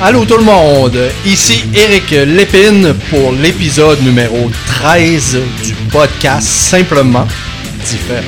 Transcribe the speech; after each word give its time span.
Allô 0.00 0.24
tout 0.24 0.36
le 0.36 0.44
monde, 0.44 0.98
ici 1.24 1.64
Eric 1.74 2.10
Lépine 2.10 2.94
pour 3.08 3.32
l'épisode 3.32 4.00
numéro 4.02 4.50
13 4.66 5.38
du 5.64 5.74
podcast 5.90 6.46
Simplement 6.46 7.26
différent. 7.84 8.22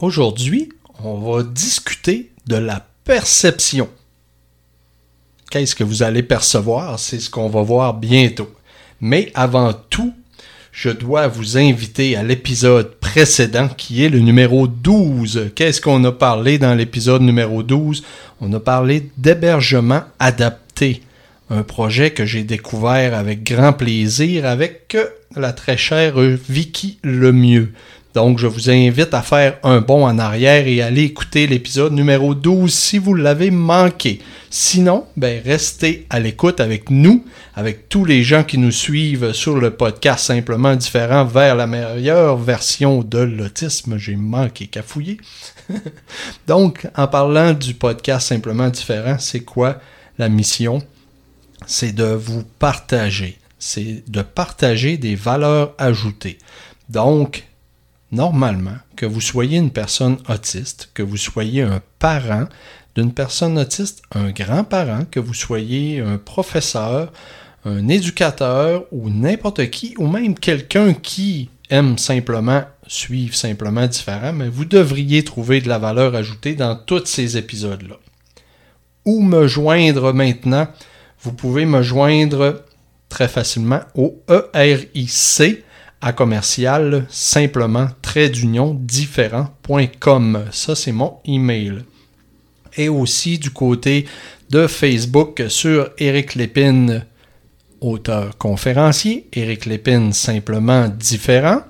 Aujourd'hui, 0.00 0.68
on 1.02 1.18
va 1.18 1.42
discuter 1.42 2.30
de 2.46 2.56
la 2.56 2.86
perception. 3.04 3.88
Qu'est-ce 5.50 5.74
que 5.74 5.82
vous 5.82 6.02
allez 6.02 6.22
percevoir? 6.22 6.98
C'est 6.98 7.18
ce 7.18 7.30
qu'on 7.30 7.48
va 7.48 7.62
voir 7.62 7.94
bientôt. 7.94 8.50
Mais 9.00 9.30
avant 9.34 9.72
tout, 9.90 10.12
je 10.72 10.90
dois 10.90 11.26
vous 11.26 11.58
inviter 11.58 12.16
à 12.16 12.22
l'épisode 12.22 12.94
précédent 13.00 13.68
qui 13.68 14.04
est 14.04 14.08
le 14.08 14.20
numéro 14.20 14.68
12. 14.68 15.50
Qu'est-ce 15.54 15.80
qu'on 15.80 16.04
a 16.04 16.12
parlé 16.12 16.58
dans 16.58 16.74
l'épisode 16.74 17.22
numéro 17.22 17.62
12? 17.62 18.04
On 18.40 18.52
a 18.52 18.60
parlé 18.60 19.10
d'hébergement 19.16 20.02
adapté. 20.18 21.02
Un 21.50 21.62
projet 21.62 22.10
que 22.10 22.26
j'ai 22.26 22.44
découvert 22.44 23.14
avec 23.14 23.42
grand 23.42 23.72
plaisir 23.72 24.46
avec 24.46 24.96
la 25.34 25.52
très 25.52 25.76
chère 25.76 26.14
Vicky 26.48 26.98
Lemieux. 27.02 27.72
Donc, 28.18 28.40
je 28.40 28.48
vous 28.48 28.68
invite 28.68 29.14
à 29.14 29.22
faire 29.22 29.58
un 29.62 29.80
bond 29.80 30.04
en 30.04 30.18
arrière 30.18 30.66
et 30.66 30.82
aller 30.82 31.04
écouter 31.04 31.46
l'épisode 31.46 31.92
numéro 31.92 32.34
12 32.34 32.74
si 32.74 32.98
vous 32.98 33.14
l'avez 33.14 33.52
manqué. 33.52 34.20
Sinon, 34.50 35.06
ben, 35.16 35.40
restez 35.40 36.04
à 36.10 36.18
l'écoute 36.18 36.58
avec 36.58 36.90
nous, 36.90 37.24
avec 37.54 37.88
tous 37.88 38.04
les 38.04 38.24
gens 38.24 38.42
qui 38.42 38.58
nous 38.58 38.72
suivent 38.72 39.32
sur 39.32 39.60
le 39.60 39.70
podcast 39.70 40.24
Simplement 40.24 40.74
Différent 40.74 41.26
vers 41.26 41.54
la 41.54 41.68
meilleure 41.68 42.36
version 42.36 43.04
de 43.04 43.20
l'autisme. 43.20 43.98
J'ai 43.98 44.16
manqué 44.16 44.66
cafouiller. 44.66 45.18
Donc, 46.48 46.88
en 46.96 47.06
parlant 47.06 47.52
du 47.52 47.74
podcast 47.74 48.26
Simplement 48.26 48.68
Différent, 48.68 49.18
c'est 49.20 49.44
quoi 49.44 49.78
la 50.18 50.28
mission? 50.28 50.82
C'est 51.68 51.92
de 51.92 52.14
vous 52.14 52.42
partager. 52.58 53.38
C'est 53.60 54.02
de 54.08 54.22
partager 54.22 54.96
des 54.96 55.14
valeurs 55.14 55.72
ajoutées. 55.78 56.38
Donc, 56.88 57.47
normalement, 58.12 58.76
que 58.96 59.06
vous 59.06 59.20
soyez 59.20 59.58
une 59.58 59.70
personne 59.70 60.18
autiste, 60.28 60.90
que 60.94 61.02
vous 61.02 61.16
soyez 61.16 61.62
un 61.62 61.80
parent 61.98 62.46
d'une 62.94 63.12
personne 63.12 63.58
autiste, 63.58 64.02
un 64.12 64.30
grand-parent, 64.30 65.04
que 65.10 65.20
vous 65.20 65.34
soyez 65.34 66.00
un 66.00 66.18
professeur, 66.18 67.12
un 67.64 67.88
éducateur 67.88 68.84
ou 68.90 69.10
n'importe 69.10 69.68
qui, 69.70 69.94
ou 69.98 70.06
même 70.06 70.34
quelqu'un 70.34 70.94
qui 70.94 71.50
aime 71.70 71.98
simplement 71.98 72.62
suivre 72.86 73.34
simplement 73.34 73.86
différent, 73.86 74.32
mais 74.32 74.48
vous 74.48 74.64
devriez 74.64 75.22
trouver 75.22 75.60
de 75.60 75.68
la 75.68 75.78
valeur 75.78 76.14
ajoutée 76.14 76.54
dans 76.54 76.74
tous 76.74 77.04
ces 77.04 77.36
épisodes-là. 77.36 77.96
Où 79.04 79.22
me 79.22 79.46
joindre 79.46 80.12
maintenant? 80.12 80.68
Vous 81.20 81.32
pouvez 81.32 81.66
me 81.66 81.82
joindre 81.82 82.64
très 83.08 83.28
facilement 83.28 83.80
au 83.94 84.22
ERIC 84.54 85.64
à 86.00 86.12
commercial 86.12 87.06
simplement 87.08 87.88
trait 88.02 88.28
d'union 88.28 88.74
différent.com. 88.74 90.44
Ça, 90.52 90.74
c'est 90.74 90.92
mon 90.92 91.18
email. 91.26 91.84
Et 92.76 92.88
aussi 92.88 93.38
du 93.38 93.50
côté 93.50 94.06
de 94.50 94.66
Facebook 94.66 95.42
sur 95.48 95.90
Eric 95.98 96.34
Lépine, 96.34 97.04
auteur 97.80 98.38
conférencier. 98.38 99.28
Eric 99.32 99.66
Lépine 99.66 100.12
simplement 100.12 100.88
différent. 100.88 101.60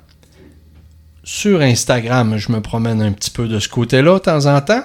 Sur 1.24 1.60
Instagram, 1.60 2.36
je 2.36 2.52
me 2.52 2.60
promène 2.60 3.02
un 3.02 3.12
petit 3.12 3.30
peu 3.30 3.48
de 3.48 3.58
ce 3.58 3.68
côté-là 3.68 4.14
de 4.14 4.18
temps 4.24 4.46
en 4.46 4.60
temps. 4.60 4.82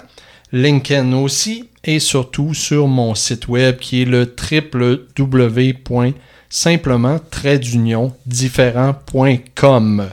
LinkedIn 0.52 1.14
aussi. 1.14 1.70
Et 1.86 2.00
surtout 2.00 2.54
sur 2.54 2.88
mon 2.88 3.14
site 3.14 3.50
web 3.50 3.78
qui 3.78 4.04
est 4.04 4.06
le 4.06 4.34
www 4.50 6.14
simplement 6.54 7.18
trait 7.32 7.58
d'union 7.58 8.14
différent.com. 8.28 10.10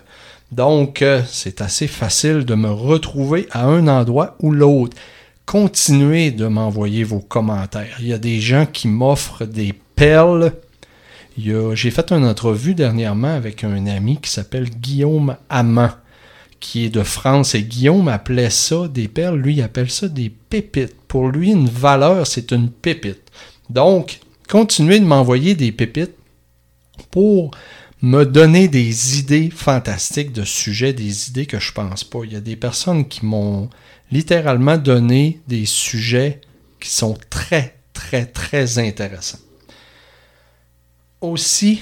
Donc, 0.50 1.02
euh, 1.02 1.20
c'est 1.28 1.60
assez 1.60 1.86
facile 1.86 2.46
de 2.46 2.54
me 2.54 2.70
retrouver 2.70 3.46
à 3.50 3.66
un 3.66 3.86
endroit 3.86 4.36
ou 4.40 4.50
l'autre. 4.50 4.96
Continuez 5.44 6.30
de 6.30 6.46
m'envoyer 6.46 7.04
vos 7.04 7.20
commentaires. 7.20 7.98
Il 8.00 8.06
y 8.06 8.14
a 8.14 8.18
des 8.18 8.40
gens 8.40 8.64
qui 8.64 8.88
m'offrent 8.88 9.44
des 9.44 9.74
perles. 9.94 10.54
J'ai 11.36 11.90
fait 11.90 12.10
une 12.10 12.24
entrevue 12.24 12.74
dernièrement 12.74 13.34
avec 13.34 13.62
un 13.62 13.86
ami 13.86 14.18
qui 14.18 14.30
s'appelle 14.30 14.70
Guillaume 14.70 15.36
Amand, 15.50 15.90
qui 16.58 16.86
est 16.86 16.90
de 16.90 17.02
France. 17.02 17.54
Et 17.54 17.64
Guillaume 17.64 18.08
appelait 18.08 18.48
ça 18.48 18.88
des 18.88 19.08
perles. 19.08 19.38
Lui, 19.38 19.60
appelle 19.60 19.90
ça 19.90 20.08
des 20.08 20.30
pépites. 20.30 20.96
Pour 21.06 21.28
lui, 21.28 21.50
une 21.50 21.68
valeur, 21.68 22.26
c'est 22.26 22.50
une 22.50 22.70
pépite. 22.70 23.30
Donc, 23.68 24.20
continuez 24.48 25.00
de 25.00 25.04
m'envoyer 25.04 25.54
des 25.54 25.70
pépites 25.70 26.14
pour 27.10 27.50
me 28.02 28.24
donner 28.24 28.68
des 28.68 29.18
idées 29.18 29.50
fantastiques 29.50 30.32
de 30.32 30.44
sujets, 30.44 30.92
des 30.92 31.28
idées 31.28 31.46
que 31.46 31.58
je 31.58 31.72
pense 31.72 32.04
pas. 32.04 32.20
Il 32.24 32.32
y 32.32 32.36
a 32.36 32.40
des 32.40 32.56
personnes 32.56 33.06
qui 33.06 33.26
m'ont 33.26 33.68
littéralement 34.10 34.78
donné 34.78 35.40
des 35.48 35.66
sujets 35.66 36.40
qui 36.80 36.90
sont 36.90 37.16
très, 37.28 37.76
très, 37.92 38.24
très 38.26 38.78
intéressants. 38.78 39.38
Aussi, 41.20 41.80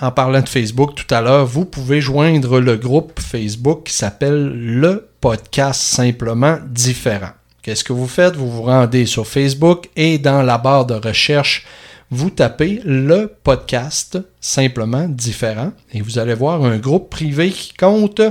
en 0.00 0.12
parlant 0.12 0.42
de 0.42 0.48
Facebook 0.48 0.94
tout 0.94 1.12
à 1.12 1.22
l'heure, 1.22 1.46
vous 1.46 1.64
pouvez 1.64 2.00
joindre 2.00 2.60
le 2.60 2.76
groupe 2.76 3.18
Facebook 3.18 3.84
qui 3.84 3.94
s'appelle 3.94 4.52
le 4.52 5.08
podcast 5.20 5.80
simplement 5.80 6.58
différent. 6.68 7.30
Qu'est-ce 7.62 7.84
que 7.84 7.92
vous 7.92 8.06
faites? 8.06 8.36
Vous 8.36 8.50
vous 8.50 8.62
rendez 8.62 9.06
sur 9.06 9.26
Facebook 9.26 9.88
et 9.96 10.18
dans 10.18 10.42
la 10.42 10.58
barre 10.58 10.86
de 10.86 10.94
recherche, 10.94 11.66
vous 12.10 12.30
tapez 12.30 12.80
le 12.84 13.26
podcast 13.42 14.18
simplement 14.40 15.06
différent 15.08 15.72
et 15.92 16.00
vous 16.00 16.18
allez 16.18 16.34
voir 16.34 16.64
un 16.64 16.78
groupe 16.78 17.10
privé 17.10 17.50
qui 17.50 17.74
compte 17.74 18.22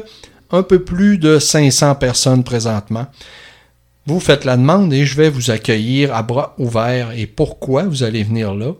un 0.51 0.63
peu 0.63 0.83
plus 0.83 1.17
de 1.17 1.39
500 1.39 1.95
personnes 1.95 2.43
présentement. 2.43 3.07
Vous 4.07 4.19
faites 4.19 4.45
la 4.45 4.57
demande 4.57 4.93
et 4.93 5.05
je 5.05 5.17
vais 5.17 5.29
vous 5.29 5.51
accueillir 5.51 6.15
à 6.15 6.23
bras 6.23 6.55
ouverts. 6.57 7.11
Et 7.11 7.27
pourquoi 7.27 7.83
vous 7.83 8.03
allez 8.03 8.23
venir 8.23 8.55
là? 8.55 8.71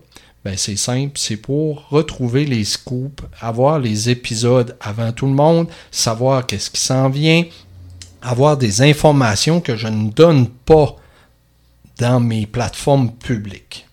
Ben, 0.44 0.56
c'est 0.56 0.76
simple, 0.76 1.12
c'est 1.16 1.36
pour 1.36 1.88
retrouver 1.90 2.46
les 2.46 2.64
scoops, 2.64 3.22
avoir 3.40 3.78
les 3.78 4.08
épisodes 4.08 4.76
avant 4.80 5.12
tout 5.12 5.26
le 5.26 5.32
monde, 5.32 5.68
savoir 5.90 6.46
qu'est-ce 6.46 6.70
qui 6.70 6.80
s'en 6.80 7.10
vient, 7.10 7.44
avoir 8.22 8.56
des 8.56 8.80
informations 8.80 9.60
que 9.60 9.76
je 9.76 9.88
ne 9.88 10.10
donne 10.10 10.48
pas 10.48 10.96
dans 11.98 12.20
mes 12.20 12.46
plateformes 12.46 13.12
publiques. 13.12 13.87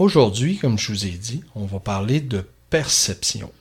Aujourd'hui, 0.00 0.56
comme 0.56 0.78
je 0.78 0.92
vous 0.92 1.04
ai 1.04 1.10
dit, 1.10 1.44
on 1.54 1.66
va 1.66 1.78
parler 1.78 2.20
de 2.20 2.46
perception. 2.70 3.52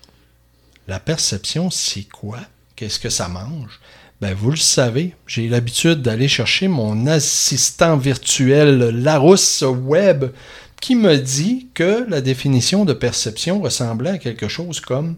La 0.88 1.02
perception, 1.02 1.70
c'est 1.70 2.06
quoi? 2.06 2.40
Qu'est-ce 2.78 2.98
que 2.98 3.10
ça 3.10 3.28
mange? 3.28 3.82
Ben, 4.22 4.34
vous 4.34 4.52
le 4.52 4.56
savez, 4.56 5.18
j'ai 5.28 5.50
l'habitude 5.50 6.02
d'aller 6.02 6.30
chercher 6.30 6.70
mon 6.70 7.08
assistant 7.08 7.98
virtuel 7.98 8.78
Larousse 9.04 9.64
Web 9.64 10.32
qui 10.80 10.96
me 10.96 11.18
dit 11.18 11.68
que 11.74 12.06
la 12.08 12.22
définition 12.22 12.86
de 12.86 12.94
perception 12.94 13.62
ressemblait 13.62 14.12
à 14.12 14.18
quelque 14.18 14.48
chose 14.48 14.80
comme 14.80 15.18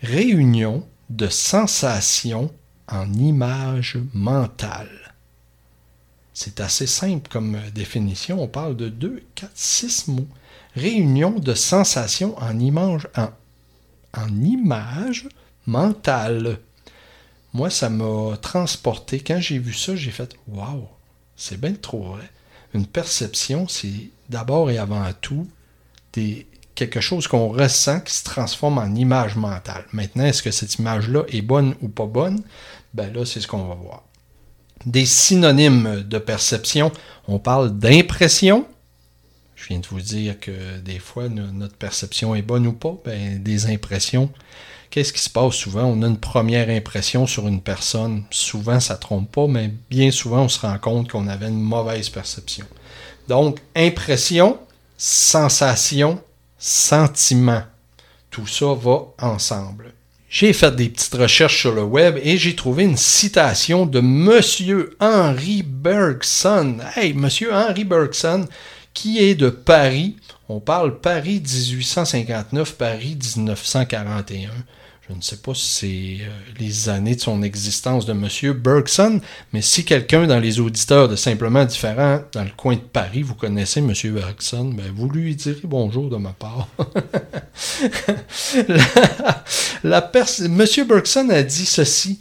réunion 0.00 0.86
de 1.10 1.28
sensations 1.28 2.50
en 2.88 3.12
images 3.12 3.98
mentales. 4.14 5.12
C'est 6.32 6.60
assez 6.60 6.86
simple 6.86 7.28
comme 7.28 7.58
définition. 7.74 8.42
On 8.42 8.48
parle 8.48 8.74
de 8.74 8.88
2, 8.88 9.22
4, 9.34 9.50
6 9.54 10.08
mots. 10.08 10.28
Réunion 10.76 11.30
de 11.30 11.54
sensations 11.54 12.38
en 12.38 12.58
images 12.58 13.08
en, 13.16 13.28
en 14.16 14.28
image 14.42 15.28
mentale. 15.66 16.58
Moi, 17.52 17.70
ça 17.70 17.88
m'a 17.88 18.36
transporté. 18.36 19.20
Quand 19.20 19.40
j'ai 19.40 19.58
vu 19.58 19.72
ça, 19.72 19.96
j'ai 19.96 20.10
fait 20.10 20.36
Waouh, 20.46 20.86
c'est 21.34 21.60
bien 21.60 21.72
trop 21.72 22.02
vrai. 22.02 22.30
Une 22.74 22.86
perception, 22.86 23.66
c'est 23.68 24.10
d'abord 24.28 24.70
et 24.70 24.78
avant 24.78 25.04
tout 25.20 25.48
des, 26.12 26.46
quelque 26.74 27.00
chose 27.00 27.26
qu'on 27.26 27.48
ressent 27.48 28.00
qui 28.00 28.14
se 28.14 28.24
transforme 28.24 28.78
en 28.78 28.94
image 28.94 29.36
mentale. 29.36 29.86
Maintenant, 29.92 30.26
est-ce 30.26 30.42
que 30.42 30.50
cette 30.50 30.74
image-là 30.76 31.24
est 31.28 31.42
bonne 31.42 31.74
ou 31.80 31.88
pas 31.88 32.06
bonne? 32.06 32.42
Ben 32.92 33.12
là, 33.12 33.24
c'est 33.24 33.40
ce 33.40 33.48
qu'on 33.48 33.64
va 33.64 33.74
voir 33.74 34.02
des 34.84 35.04
synonymes 35.04 36.02
de 36.02 36.18
perception. 36.18 36.92
On 37.28 37.38
parle 37.38 37.76
d'impression. 37.76 38.66
Je 39.56 39.68
viens 39.68 39.78
de 39.78 39.86
vous 39.86 40.00
dire 40.00 40.38
que 40.38 40.78
des 40.78 40.98
fois, 40.98 41.28
notre 41.28 41.74
perception 41.74 42.34
est 42.34 42.42
bonne 42.42 42.66
ou 42.66 42.72
pas. 42.72 42.96
Ben, 43.04 43.42
des 43.42 43.66
impressions. 43.66 44.30
Qu'est-ce 44.90 45.12
qui 45.12 45.20
se 45.20 45.30
passe 45.30 45.54
souvent? 45.54 45.84
On 45.84 46.02
a 46.02 46.06
une 46.06 46.18
première 46.18 46.68
impression 46.68 47.26
sur 47.26 47.48
une 47.48 47.60
personne. 47.60 48.24
Souvent, 48.30 48.78
ça 48.80 48.94
ne 48.94 49.00
trompe 49.00 49.32
pas, 49.32 49.46
mais 49.46 49.72
bien 49.90 50.10
souvent, 50.10 50.42
on 50.42 50.48
se 50.48 50.60
rend 50.60 50.78
compte 50.78 51.10
qu'on 51.10 51.26
avait 51.26 51.48
une 51.48 51.60
mauvaise 51.60 52.08
perception. 52.08 52.66
Donc, 53.28 53.58
impression, 53.74 54.58
sensation, 54.96 56.22
sentiment. 56.58 57.62
tout 58.30 58.46
ça 58.46 58.74
va 58.74 59.06
ensemble. 59.20 59.92
J'ai 60.28 60.52
fait 60.52 60.74
des 60.74 60.88
petites 60.88 61.14
recherches 61.14 61.60
sur 61.60 61.72
le 61.72 61.84
web 61.84 62.18
et 62.22 62.36
j'ai 62.36 62.54
trouvé 62.54 62.84
une 62.84 62.96
citation 62.96 63.86
de 63.86 64.00
Monsieur 64.00 64.96
Henry 65.00 65.62
Bergson. 65.62 66.78
Hey, 66.94 67.14
Monsieur 67.14 67.54
Henry 67.54 67.84
Bergson, 67.84 68.46
qui 68.96 69.18
est 69.18 69.34
de 69.34 69.50
Paris? 69.50 70.16
On 70.48 70.58
parle 70.58 71.00
Paris 71.00 71.42
1859, 71.44 72.76
Paris 72.76 73.18
1941. 73.22 74.50
Je 75.06 75.14
ne 75.14 75.20
sais 75.20 75.36
pas 75.36 75.54
si 75.54 75.66
c'est 75.66 76.24
euh, 76.24 76.30
les 76.58 76.88
années 76.88 77.14
de 77.14 77.20
son 77.20 77.42
existence 77.42 78.06
de 78.06 78.12
M. 78.12 78.26
Bergson, 78.54 79.20
mais 79.52 79.60
si 79.60 79.84
quelqu'un 79.84 80.26
dans 80.26 80.40
les 80.40 80.58
auditeurs 80.60 81.08
de 81.08 81.14
Simplement 81.14 81.64
Différent, 81.66 82.22
dans 82.32 82.42
le 82.42 82.50
coin 82.56 82.74
de 82.76 82.80
Paris, 82.80 83.22
vous 83.22 83.34
connaissez 83.34 83.80
M. 83.80 83.92
Bergson, 84.14 84.72
ben 84.72 84.90
vous 84.92 85.10
lui 85.10 85.36
direz 85.36 85.60
bonjour 85.64 86.08
de 86.08 86.16
ma 86.16 86.32
part. 86.32 86.66
la, 89.84 90.10
M. 90.14 90.64
Bergson 90.88 91.28
a 91.28 91.42
dit 91.42 91.66
ceci. 91.66 92.20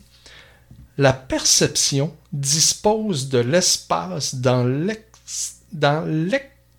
La 0.97 1.13
perception 1.13 2.13
dispose 2.33 3.29
de 3.29 3.39
l'espace 3.39 4.35
dans 4.35 4.65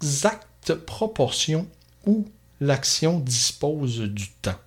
l'exacte 0.02 0.74
proportion 0.74 1.66
où 2.04 2.28
l'action 2.60 3.18
dispose 3.18 4.00
du 4.00 4.28
temps. 4.42 4.58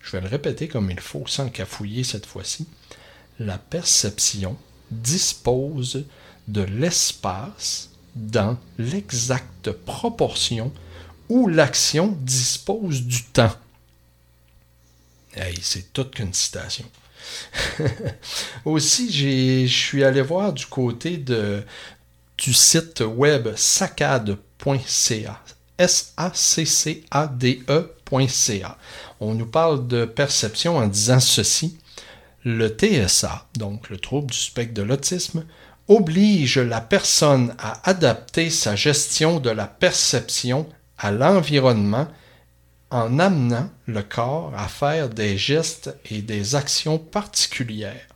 Je 0.00 0.12
vais 0.12 0.20
le 0.20 0.28
répéter 0.28 0.68
comme 0.68 0.90
il 0.90 1.00
faut 1.00 1.26
sans 1.26 1.48
cafouiller 1.48 2.04
cette 2.04 2.26
fois-ci. 2.26 2.66
La 3.38 3.58
perception 3.58 4.56
dispose 4.90 6.04
de 6.48 6.62
l'espace 6.62 7.90
dans 8.16 8.58
l'exacte 8.78 9.70
proportion 9.70 10.72
où 11.28 11.46
l'action 11.46 12.18
dispose 12.20 13.02
du 13.02 13.22
temps. 13.24 13.54
Hey, 15.34 15.56
c'est 15.62 15.92
toute 15.92 16.14
qu'une 16.14 16.34
citation. 16.34 16.86
Aussi, 18.64 19.12
je 19.12 19.72
suis 19.72 20.02
allé 20.02 20.22
voir 20.22 20.52
du 20.52 20.66
côté 20.66 21.18
de, 21.18 21.62
du 22.40 22.54
site 22.54 23.02
web 23.02 23.54
saccade.ca. 23.54 25.40
On 29.20 29.34
nous 29.34 29.46
parle 29.46 29.86
de 29.86 30.04
perception 30.06 30.78
en 30.78 30.86
disant 30.86 31.20
ceci. 31.20 31.78
Le 32.42 32.68
TSA, 32.68 33.46
donc 33.58 33.90
le 33.90 33.98
trouble 33.98 34.30
du 34.30 34.38
spectre 34.38 34.72
de 34.72 34.80
l'autisme, 34.80 35.44
oblige 35.88 36.58
la 36.58 36.80
personne 36.80 37.54
à 37.58 37.88
adapter 37.88 38.48
sa 38.48 38.74
gestion 38.74 39.40
de 39.40 39.50
la 39.50 39.66
perception 39.66 40.66
à 40.96 41.10
l'environnement 41.10 42.08
en 42.90 43.18
amenant 43.18 43.68
le 43.86 44.02
corps 44.02 44.52
à 44.56 44.68
faire 44.68 45.10
des 45.10 45.36
gestes 45.36 45.94
et 46.10 46.22
des 46.22 46.54
actions 46.54 46.98
particulières. 46.98 48.09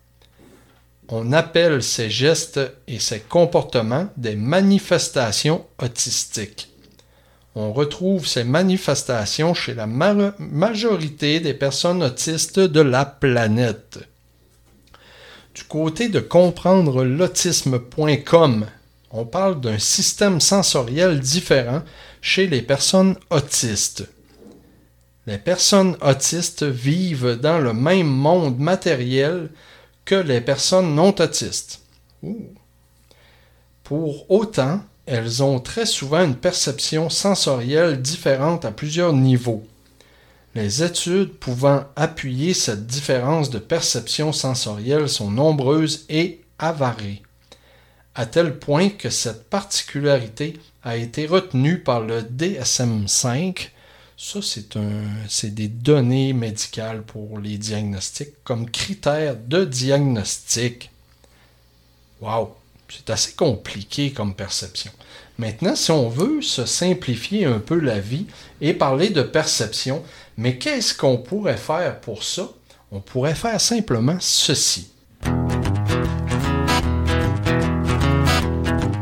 On 1.09 1.33
appelle 1.33 1.83
ces 1.83 2.11
gestes 2.11 2.61
et 2.89 2.99
ces 2.99 3.21
comportements 3.21 4.09
des 4.17 4.37
manifestations 4.37 5.67
autistiques 5.83 6.69
on 7.57 7.73
retrouve 7.73 8.27
ces 8.27 8.45
manifestations 8.45 9.55
chez 9.55 9.75
la 9.75 9.87
majorité 9.87 11.41
des 11.41 11.55
personnes 11.55 12.03
autistes 12.03 12.59
de 12.59 12.81
la 12.81 13.05
planète. 13.05 14.01
Du 15.55 15.63
côté 15.63 16.09
de 16.09 16.19
comprendre 16.19 17.05
l'autisme.com, 17.05 18.67
on 19.13 19.25
parle 19.25 19.61
d'un 19.61 19.79
système 19.79 20.41
sensoriel 20.41 21.21
différent 21.21 21.83
chez 22.21 22.49
les 22.49 22.63
personnes 22.63 23.17
autistes. 23.31 24.05
Les 25.29 25.39
personnes 25.39 25.97
autistes 26.03 26.65
vivent 26.65 27.39
dans 27.41 27.61
le 27.61 27.73
même 27.73 28.09
monde 28.09 28.59
matériel 28.59 29.51
que 30.05 30.15
les 30.15 30.41
personnes 30.41 30.95
non 30.95 31.15
autistes. 31.19 31.81
Pour 33.83 34.31
autant, 34.31 34.81
elles 35.07 35.43
ont 35.43 35.61
très 35.61 35.87
souvent 35.87 36.25
une 36.25 36.37
perception 36.37 37.11
sensorielle 37.11 38.01
différente 38.01 38.65
à 38.65 38.71
plusieurs 38.71 39.13
niveaux. 39.13 39.65
Les 40.55 40.83
études 40.83 41.33
pouvant 41.33 41.85
appuyer 41.97 42.55
cette 42.55 42.87
différence 42.87 43.51
de 43.51 43.59
perception 43.59 44.33
sensorielle 44.33 45.09
sont 45.09 45.31
nombreuses 45.31 46.07
et 46.09 46.41
avariées, 46.59 47.23
à 48.15 48.25
tel 48.25 48.59
point 48.59 48.89
que 48.89 49.11
cette 49.11 49.51
particularité 49.51 50.55
a 50.85 50.97
été 50.97 51.27
retenue 51.27 51.81
par 51.81 52.01
le 52.01 52.23
DSM-5. 52.23 53.71
Ça, 54.17 54.39
c'est 55.29 55.55
des 55.55 55.69
données 55.69 56.33
médicales 56.33 57.03
pour 57.03 57.41
les 57.41 57.59
diagnostics 57.59 58.43
comme 58.45 58.71
critère 58.71 59.37
de 59.37 59.65
diagnostic. 59.65 60.91
Wow! 62.21 62.55
C'est 62.89 63.11
assez 63.11 63.33
compliqué 63.33 64.13
comme 64.13 64.35
perception. 64.35 64.93
Maintenant, 65.37 65.75
si 65.75 65.91
on 65.91 66.09
veut 66.09 66.43
se 66.43 66.65
simplifier 66.65 67.45
un 67.45 67.59
peu 67.59 67.79
la 67.81 67.99
vie 67.99 68.27
et 68.61 68.73
parler 68.73 69.11
de 69.11 69.23
perception, 69.23 70.05
mais 70.37 70.59
qu'est-ce 70.59 70.95
qu'on 70.95 71.17
pourrait 71.17 71.57
faire 71.57 72.01
pour 72.01 72.23
ça? 72.23 72.49
On 72.93 73.01
pourrait 73.01 73.35
faire 73.35 73.61
simplement 73.61 74.17
ceci. 74.21 74.91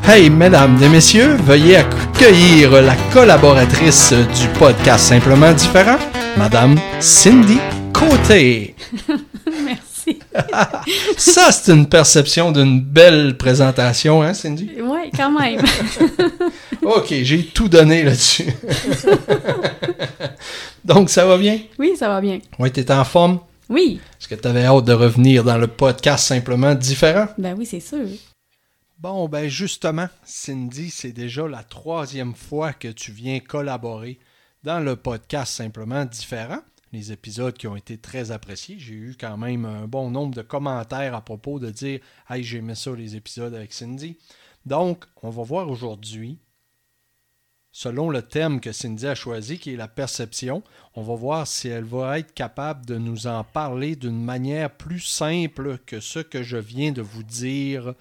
Hey, 0.05 0.31
mesdames 0.31 0.82
et 0.82 0.88
messieurs, 0.88 1.35
veuillez 1.37 1.76
accueillir 1.76 2.01
la 2.22 2.94
collaboratrice 3.12 4.12
du 4.12 4.46
podcast 4.56 5.06
Simplement 5.06 5.52
Différent, 5.52 5.98
Madame 6.36 6.78
Cindy 7.00 7.58
Côté. 7.92 8.76
ça, 11.16 11.50
c'est 11.50 11.72
une 11.72 11.88
perception 11.88 12.52
d'une 12.52 12.80
belle 12.80 13.36
présentation, 13.36 14.22
hein, 14.22 14.34
Cindy? 14.34 14.70
Oui, 14.80 15.10
quand 15.16 15.32
même. 15.32 15.62
OK, 16.82 17.12
j'ai 17.22 17.46
tout 17.46 17.69
donné 17.69 18.04
là-dessus. 18.04 18.46
Donc, 20.84 21.10
ça 21.10 21.26
va 21.26 21.36
bien? 21.36 21.58
Oui, 21.76 21.94
ça 21.98 22.06
va 22.06 22.20
bien. 22.20 22.38
Oui, 22.58 22.70
t'es 22.70 22.88
en 22.92 23.04
forme? 23.04 23.40
Oui. 23.68 23.98
Est-ce 24.20 24.28
que 24.28 24.36
tu 24.36 24.46
avais 24.46 24.64
hâte 24.64 24.84
de 24.84 24.92
revenir 24.92 25.42
dans 25.42 25.58
le 25.58 25.66
podcast 25.66 26.25
simplement 26.25 26.75
différent? 26.76 27.26
Ben 27.36 27.56
oui, 27.58 27.66
c'est 27.66 27.80
sûr. 27.80 28.06
Bon, 29.02 29.28
ben 29.28 29.49
justement, 29.49 30.08
Cindy, 30.22 30.88
c'est 30.88 31.10
déjà 31.10 31.49
la 31.49 31.64
troisième 31.64 32.37
fois 32.37 32.72
que 32.72 32.87
tu 32.87 33.10
viens 33.10 33.40
collaborer 33.40 34.20
dans 34.62 34.78
le 34.78 34.94
podcast 34.94 35.52
simplement 35.52 36.04
différent 36.04 36.60
les 36.93 37.10
épisodes 37.10 37.58
qui 37.58 37.66
ont 37.66 37.75
été 37.75 37.99
très 37.99 38.30
appréciés. 38.30 38.76
J'ai 38.78 38.94
eu 38.94 39.16
quand 39.18 39.37
même 39.37 39.64
un 39.64 39.88
bon 39.88 40.09
nombre 40.09 40.37
de 40.37 40.42
commentaires 40.42 41.16
à 41.16 41.21
propos 41.21 41.59
de 41.59 41.71
dire 41.71 41.99
Hey, 42.30 42.44
j'aimais 42.44 42.76
ça 42.76 42.92
les 42.92 43.16
épisodes 43.16 43.52
avec 43.52 43.73
Cindy. 43.73 44.18
Donc, 44.66 45.04
on 45.25 45.30
va 45.30 45.42
voir 45.42 45.68
aujourd'hui, 45.68 46.38
selon 47.73 48.09
le 48.09 48.23
thème 48.23 48.61
que 48.61 48.71
Cindy 48.71 49.09
a 49.09 49.16
choisi, 49.16 49.59
qui 49.59 49.73
est 49.73 49.76
la 49.76 49.88
perception, 49.88 50.62
on 50.94 51.02
va 51.02 51.16
voir 51.16 51.49
si 51.49 51.66
elle 51.66 51.82
va 51.82 52.21
être 52.21 52.35
capable 52.35 52.87
de 52.87 52.99
nous 52.99 53.26
en 53.26 53.42
parler 53.42 53.97
d'une 53.97 54.23
manière 54.23 54.71
plus 54.71 55.00
simple 55.00 55.78
que 55.87 55.99
ce 55.99 56.21
que 56.21 56.44
je 56.44 56.56
viens 56.56 56.92
de 56.92 57.02
vous 57.02 57.25
dire 57.25 57.97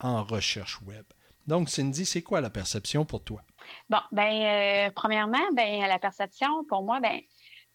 en 0.00 0.24
recherche 0.24 0.80
web. 0.82 1.04
Donc, 1.46 1.70
Cindy, 1.70 2.04
c'est 2.04 2.22
quoi 2.22 2.40
la 2.40 2.50
perception 2.50 3.04
pour 3.04 3.24
toi? 3.24 3.42
Bon, 3.88 4.00
ben, 4.12 4.88
euh, 4.88 4.90
premièrement, 4.94 5.46
ben, 5.54 5.80
la 5.86 5.98
perception, 5.98 6.64
pour 6.68 6.82
moi, 6.82 7.00
ben, 7.00 7.20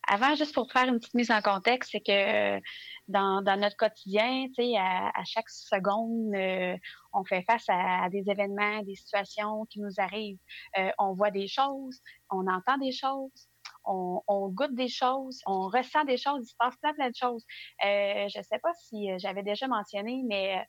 avant, 0.08 0.36
juste 0.36 0.53
pour 0.53 0.72
faire 0.72 0.88
une 0.88 1.00
petite 1.00 1.13
mise 1.13 1.32
en 1.32 1.42
contexte, 1.42 1.92
c'est 1.92 2.01
que 2.01 2.62
dans, 3.08 3.42
notre 3.58 3.77
quotidien, 3.77 4.48
sais, 4.56 4.75
à, 4.77 5.12
chaque 5.25 5.50
seconde, 5.50 6.36
euh, 6.36 6.77
on 7.13 7.24
fait 7.24 7.44
face 7.44 7.65
à, 7.70 8.10
des 8.10 8.24
événements, 8.30 8.82
des 8.84 8.96
situations 8.96 9.65
qui 9.70 9.80
nous 9.80 9.94
arrivent. 9.98 10.39
Euh, 10.77 10.92
on 11.00 11.13
voit 11.13 11.32
des 11.32 11.48
choses, 11.48 12.00
on 12.30 12.48
entend 12.48 12.77
des 12.77 12.92
choses, 12.92 13.48
on, 13.86 14.50
goûte 14.50 14.75
des 14.75 14.89
choses, 14.89 15.39
on 15.46 15.70
ressent 15.70 16.03
des 16.06 16.18
choses, 16.18 16.42
il 16.44 16.50
se 16.50 16.56
passe 16.58 16.75
plein, 16.77 16.94
plein 16.94 17.10
de 17.10 17.15
choses. 17.15 17.46
Euh, 17.86 18.27
je 18.27 18.39
ne 18.39 18.44
sais 18.44 18.60
pas 18.60 18.74
si 18.74 19.08
j'avais 19.20 19.44
déjà 19.44 19.68
mentionné, 19.68 20.22
mais 20.27 20.65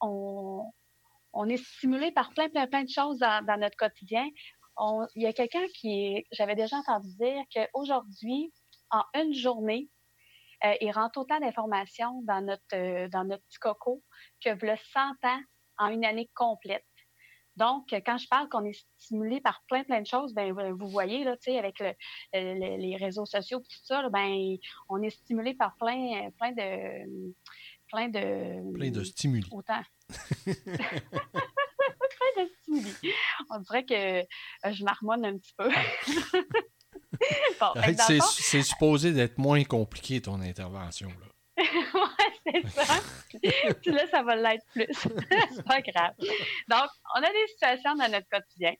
on, 0.00 0.70
on 1.36 1.48
est 1.48 1.62
stimulé 1.62 2.10
par 2.12 2.30
plein, 2.30 2.48
plein, 2.48 2.66
plein 2.66 2.82
de 2.82 2.88
choses 2.88 3.18
dans, 3.18 3.44
dans 3.44 3.58
notre 3.60 3.76
quotidien. 3.76 4.26
il 5.14 5.22
y 5.22 5.26
a 5.26 5.32
quelqu'un 5.32 5.66
qui, 5.74 6.26
j'avais 6.32 6.54
déjà 6.54 6.76
entendu 6.76 7.08
dire 7.16 7.42
qu'aujourd'hui, 7.54 8.52
en 8.90 9.02
une 9.14 9.34
journée, 9.34 9.88
euh, 10.64 10.72
il 10.80 10.90
rentre 10.90 11.18
autant 11.20 11.38
d'informations 11.38 12.22
dans 12.22 12.40
notre, 12.40 12.62
euh, 12.74 13.08
dans 13.08 13.24
notre 13.24 13.44
petit 13.44 13.58
coco 13.58 14.02
que 14.42 14.50
le 14.50 14.76
100 14.92 15.00
ans 15.28 15.40
en 15.78 15.88
une 15.88 16.04
année 16.04 16.30
complète. 16.34 16.84
Donc, 17.56 17.88
quand 18.04 18.18
je 18.18 18.28
parle 18.28 18.48
qu'on 18.50 18.64
est 18.64 18.78
stimulé 18.98 19.40
par 19.40 19.62
plein, 19.68 19.82
plein 19.84 20.02
de 20.02 20.06
choses, 20.06 20.34
ben, 20.34 20.52
vous 20.52 20.88
voyez, 20.88 21.24
là, 21.24 21.36
avec 21.58 21.82
les 22.34 22.96
réseaux 22.96 23.24
sociaux 23.24 23.60
et 23.60 23.62
tout 23.62 23.84
ça, 23.84 24.08
ben, 24.10 24.56
on 24.90 25.02
est 25.02 25.10
stimulé 25.10 25.54
par 25.54 25.74
plein, 25.76 26.30
plein 26.38 26.52
de. 26.52 27.32
Plein 27.88 28.08
de. 28.08 28.74
Plein 28.74 28.90
de 28.90 29.04
stimuli. 29.04 29.48
Autant. 29.50 29.80
On 33.50 33.58
dirait 33.60 33.84
que 33.84 34.20
euh, 34.20 34.24
je 34.72 34.82
marmonne 34.84 35.24
un 35.24 35.38
petit 35.38 35.54
peu. 35.56 35.70
c'est 38.38 38.62
supposé 38.62 39.12
d'être 39.12 39.38
moins 39.38 39.64
compliqué 39.64 40.20
ton 40.20 40.40
intervention. 40.40 41.08
Là. 41.08 41.26
ouais, 41.58 41.64
c'est 42.44 42.68
ça. 42.84 43.00
Puis 43.82 43.90
là, 43.90 44.06
ça 44.10 44.22
va 44.22 44.36
l'être 44.36 44.66
plus. 44.72 44.86
c'est 44.92 45.64
pas 45.64 45.80
grave. 45.80 46.12
Donc, 46.68 46.90
on 47.14 47.22
a 47.22 47.32
des 47.32 47.46
situations 47.48 47.94
dans 47.94 48.10
notre 48.10 48.28
quotidien. 48.28 48.74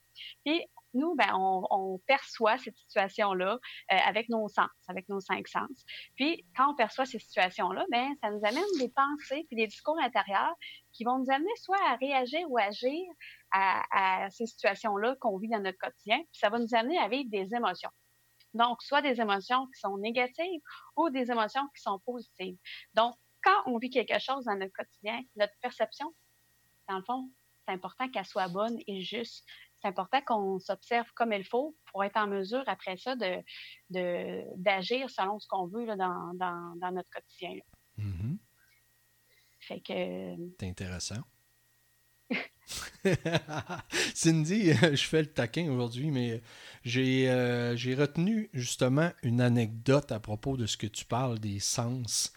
Puis, 0.44 0.62
nous, 0.96 1.14
ben, 1.14 1.30
on, 1.34 1.98
perçoit 2.06 2.58
cette 2.58 2.76
situation-là 2.76 3.58
euh, 3.92 3.96
avec 4.06 4.28
nos 4.28 4.48
sens, 4.48 4.68
avec 4.88 5.08
nos 5.08 5.20
cinq 5.20 5.48
sens. 5.48 5.84
Puis, 6.14 6.44
quand 6.56 6.72
on 6.72 6.74
perçoit 6.74 7.06
ces 7.06 7.18
situations-là, 7.18 7.84
ben, 7.90 8.14
ça 8.22 8.30
nous 8.30 8.40
amène 8.44 8.64
des 8.78 8.88
pensées 8.88 9.44
puis 9.48 9.56
des 9.56 9.66
discours 9.66 9.98
intérieurs 10.00 10.54
qui 10.92 11.04
vont 11.04 11.18
nous 11.18 11.30
amener 11.30 11.50
soit 11.56 11.80
à 11.88 11.96
réagir 11.96 12.48
ou 12.48 12.58
agir 12.58 13.02
à, 13.52 14.24
à 14.24 14.30
ces 14.30 14.46
situations-là 14.46 15.16
qu'on 15.20 15.38
vit 15.38 15.48
dans 15.48 15.60
notre 15.60 15.78
quotidien. 15.78 16.18
Puis, 16.18 16.38
ça 16.40 16.48
va 16.48 16.58
nous 16.58 16.74
amener 16.74 16.98
à 16.98 17.08
vivre 17.08 17.30
des 17.30 17.54
émotions. 17.54 17.90
Donc, 18.54 18.82
soit 18.82 19.02
des 19.02 19.20
émotions 19.20 19.66
qui 19.66 19.80
sont 19.80 19.98
négatives 19.98 20.60
ou 20.96 21.10
des 21.10 21.30
émotions 21.30 21.62
qui 21.74 21.82
sont 21.82 21.98
positives. 22.00 22.56
Donc, 22.94 23.14
quand 23.42 23.62
on 23.66 23.78
vit 23.78 23.90
quelque 23.90 24.18
chose 24.18 24.44
dans 24.44 24.56
notre 24.56 24.72
quotidien, 24.72 25.20
notre 25.36 25.52
perception, 25.60 26.12
dans 26.88 26.96
le 26.96 27.04
fond, 27.04 27.30
c'est 27.66 27.74
important 27.74 28.08
qu'elle 28.08 28.24
soit 28.24 28.48
bonne 28.48 28.78
et 28.86 29.02
juste. 29.02 29.44
C'est 29.86 29.90
important 29.90 30.20
qu'on 30.22 30.58
s'observe 30.58 31.06
comme 31.14 31.32
il 31.32 31.44
faut 31.44 31.76
pour 31.92 32.02
être 32.02 32.16
en 32.16 32.26
mesure, 32.26 32.64
après 32.66 32.96
ça, 32.96 33.14
de, 33.14 34.52
d'agir 34.56 35.08
selon 35.10 35.38
ce 35.38 35.46
qu'on 35.46 35.66
veut 35.66 35.84
là, 35.84 35.94
dans, 35.94 36.34
dans, 36.34 36.90
notre 36.90 37.08
quotidien. 37.10 37.54
Mm-hmm. 37.96 38.36
Fait 39.60 39.80
que. 39.80 40.52
C'est 40.58 40.68
intéressant. 40.68 41.22
Cindy, 44.14 44.72
je 44.72 45.04
fais 45.04 45.20
le 45.20 45.32
taquin 45.32 45.70
aujourd'hui, 45.70 46.10
mais 46.10 46.42
j'ai 46.84 47.30
euh, 47.30 47.76
j'ai 47.76 47.94
retenu 47.94 48.50
justement 48.52 49.12
une 49.22 49.40
anecdote 49.40 50.10
à 50.10 50.18
propos 50.18 50.56
de 50.56 50.66
ce 50.66 50.76
que 50.76 50.88
tu 50.88 51.04
parles 51.04 51.38
des 51.38 51.60
sens. 51.60 52.32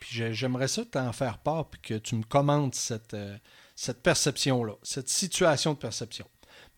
Puis 0.00 0.32
j'aimerais 0.32 0.66
ça 0.66 0.84
t'en 0.84 1.12
faire 1.12 1.38
part, 1.38 1.70
puis 1.70 1.80
que 1.80 1.94
tu 1.94 2.16
me 2.16 2.24
commentes 2.24 2.74
cette, 2.74 3.14
euh, 3.14 3.38
cette 3.76 4.02
perception-là, 4.02 4.74
cette 4.82 5.08
situation 5.08 5.74
de 5.74 5.78
perception. 5.78 6.26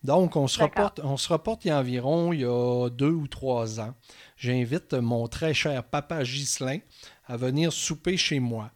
Donc, 0.03 0.35
on 0.35 0.47
se, 0.47 0.61
reporte, 0.61 0.99
on 1.03 1.17
se 1.17 1.31
reporte 1.31 1.65
il 1.65 1.69
y 1.69 1.71
a 1.71 1.79
environ 1.79 2.33
il 2.33 2.41
y 2.41 2.45
a 2.45 2.89
deux 2.89 3.11
ou 3.11 3.27
trois 3.27 3.79
ans. 3.79 3.93
J'invite 4.35 4.93
mon 4.93 5.27
très 5.27 5.53
cher 5.53 5.83
papa 5.83 6.23
Ghislain 6.23 6.79
à 7.27 7.37
venir 7.37 7.71
souper 7.71 8.17
chez 8.17 8.39
moi 8.39 8.71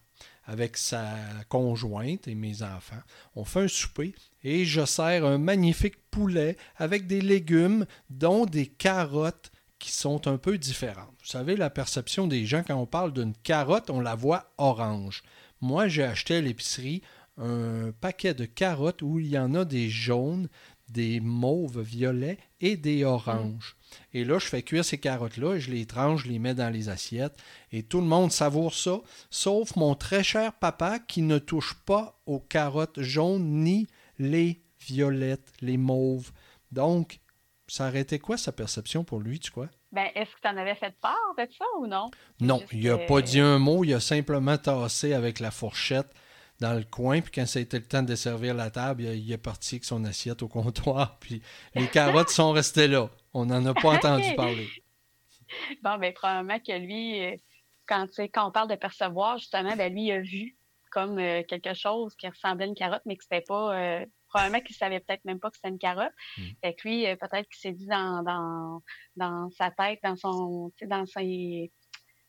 avec 0.45 0.77
sa 0.77 1.07
conjointe 1.49 2.27
et 2.27 2.35
mes 2.35 2.61
enfants. 2.61 3.01
On 3.35 3.45
fait 3.45 3.63
un 3.63 3.67
souper 3.67 4.13
et 4.43 4.65
je 4.65 4.85
sers 4.85 5.25
un 5.25 5.39
magnifique 5.39 5.97
poulet 6.11 6.55
avec 6.77 7.07
des 7.07 7.21
légumes, 7.21 7.85
dont 8.09 8.45
des 8.45 8.67
carottes 8.67 9.51
qui 9.79 9.91
sont 9.91 10.27
un 10.27 10.37
peu 10.37 10.57
différentes. 10.57 11.13
Vous 11.19 11.27
savez, 11.27 11.55
la 11.55 11.69
perception 11.69 12.27
des 12.27 12.45
gens, 12.45 12.63
quand 12.65 12.75
on 12.75 12.85
parle 12.85 13.11
d'une 13.11 13.33
carotte, 13.33 13.89
on 13.89 13.99
la 13.99 14.15
voit 14.15 14.51
orange. 14.57 15.23
Moi, 15.61 15.87
j'ai 15.87 16.03
acheté 16.03 16.35
à 16.35 16.41
l'épicerie 16.41 17.01
un 17.37 17.91
paquet 17.99 18.33
de 18.33 18.45
carottes 18.45 19.01
où 19.01 19.19
il 19.19 19.27
y 19.27 19.37
en 19.37 19.55
a 19.55 19.65
des 19.65 19.89
jaunes, 19.89 20.47
des 20.87 21.19
mauves 21.19 21.81
violets 21.81 22.37
et 22.61 22.77
des 22.77 23.03
oranges. 23.03 23.75
Et 24.13 24.23
là, 24.23 24.39
je 24.39 24.47
fais 24.47 24.61
cuire 24.61 24.85
ces 24.85 24.97
carottes-là, 24.97 25.57
je 25.59 25.71
les 25.71 25.85
tranche, 25.85 26.23
je 26.23 26.29
les 26.29 26.39
mets 26.39 26.53
dans 26.53 26.69
les 26.69 26.89
assiettes, 26.89 27.37
et 27.71 27.83
tout 27.83 28.01
le 28.01 28.07
monde 28.07 28.31
savoure 28.31 28.73
ça, 28.73 28.99
sauf 29.29 29.75
mon 29.75 29.95
très 29.95 30.23
cher 30.23 30.53
papa 30.53 30.99
qui 30.99 31.21
ne 31.21 31.37
touche 31.37 31.75
pas 31.85 32.19
aux 32.25 32.39
carottes 32.39 33.01
jaunes 33.01 33.63
ni 33.63 33.87
les 34.19 34.61
violettes, 34.79 35.51
les 35.61 35.77
mauves. 35.77 36.31
Donc, 36.71 37.19
ça 37.67 37.85
arrêtait 37.85 38.19
quoi 38.19 38.37
sa 38.37 38.51
perception 38.51 39.03
pour 39.03 39.19
lui, 39.19 39.39
tu 39.39 39.51
crois? 39.51 39.69
Ben, 39.91 40.07
est-ce 40.13 40.29
que 40.35 40.41
tu 40.41 40.47
en 40.47 40.57
avais 40.57 40.75
fait 40.75 40.93
part 41.01 41.33
de 41.37 41.47
ça 41.57 41.65
ou 41.79 41.87
non? 41.87 42.11
Non, 42.41 42.61
il 42.71 42.83
n'a 42.83 42.97
pas 42.97 43.21
dit 43.21 43.39
un 43.39 43.59
mot, 43.59 43.83
il 43.83 43.93
a 43.93 43.99
simplement 43.99 44.57
tassé 44.57 45.13
avec 45.13 45.39
la 45.39 45.51
fourchette 45.51 46.13
dans 46.59 46.73
le 46.73 46.83
coin, 46.83 47.21
puis 47.21 47.31
quand 47.31 47.45
ça 47.45 47.59
a 47.59 47.61
été 47.61 47.77
le 47.77 47.85
temps 47.85 48.03
de 48.03 48.15
servir 48.15 48.53
la 48.53 48.69
table, 48.69 49.03
il, 49.03 49.31
est 49.31 49.37
parti 49.37 49.75
avec 49.75 49.85
son 49.85 50.03
assiette 50.05 50.41
au 50.41 50.47
comptoir, 50.47 51.17
puis 51.19 51.41
les 51.73 51.87
carottes 51.87 52.29
sont 52.29 52.51
restées 52.51 52.87
là. 52.87 53.09
On 53.33 53.45
n'en 53.45 53.65
a 53.65 53.73
pas 53.73 53.89
entendu 53.95 54.33
parler. 54.35 54.69
Bon, 55.83 55.97
ben 55.97 56.13
probablement 56.13 56.59
que 56.59 56.77
lui, 56.77 57.23
euh, 57.23 57.35
quand, 57.85 58.07
quand 58.33 58.47
on 58.47 58.51
parle 58.51 58.69
de 58.69 58.75
percevoir, 58.75 59.37
justement, 59.37 59.75
ben 59.75 59.93
lui, 59.93 60.05
il 60.05 60.11
a 60.11 60.21
vu 60.21 60.57
comme 60.91 61.19
euh, 61.19 61.43
quelque 61.43 61.73
chose 61.73 62.15
qui 62.15 62.27
ressemblait 62.27 62.65
à 62.65 62.67
une 62.67 62.75
carotte, 62.75 63.01
mais 63.05 63.17
que 63.17 63.23
c'était 63.23 63.41
pas... 63.45 63.75
Euh, 63.77 64.05
probablement 64.29 64.61
qu'il 64.61 64.75
savait 64.75 64.99
peut-être 64.99 65.23
même 65.23 65.39
pas 65.39 65.49
que 65.49 65.55
c'était 65.55 65.69
une 65.69 65.77
carotte. 65.77 66.11
Mm. 66.37 66.43
Fait 66.61 66.73
que 66.73 66.87
lui, 66.87 67.05
peut-être 67.15 67.47
qu'il 67.47 67.59
s'est 67.59 67.71
dit 67.71 67.85
dans, 67.85 68.21
dans, 68.23 68.81
dans 69.15 69.49
sa 69.51 69.71
tête, 69.71 69.99
dans 70.03 70.15
son, 70.17 70.73
dans 70.87 71.05
ses, 71.05 71.71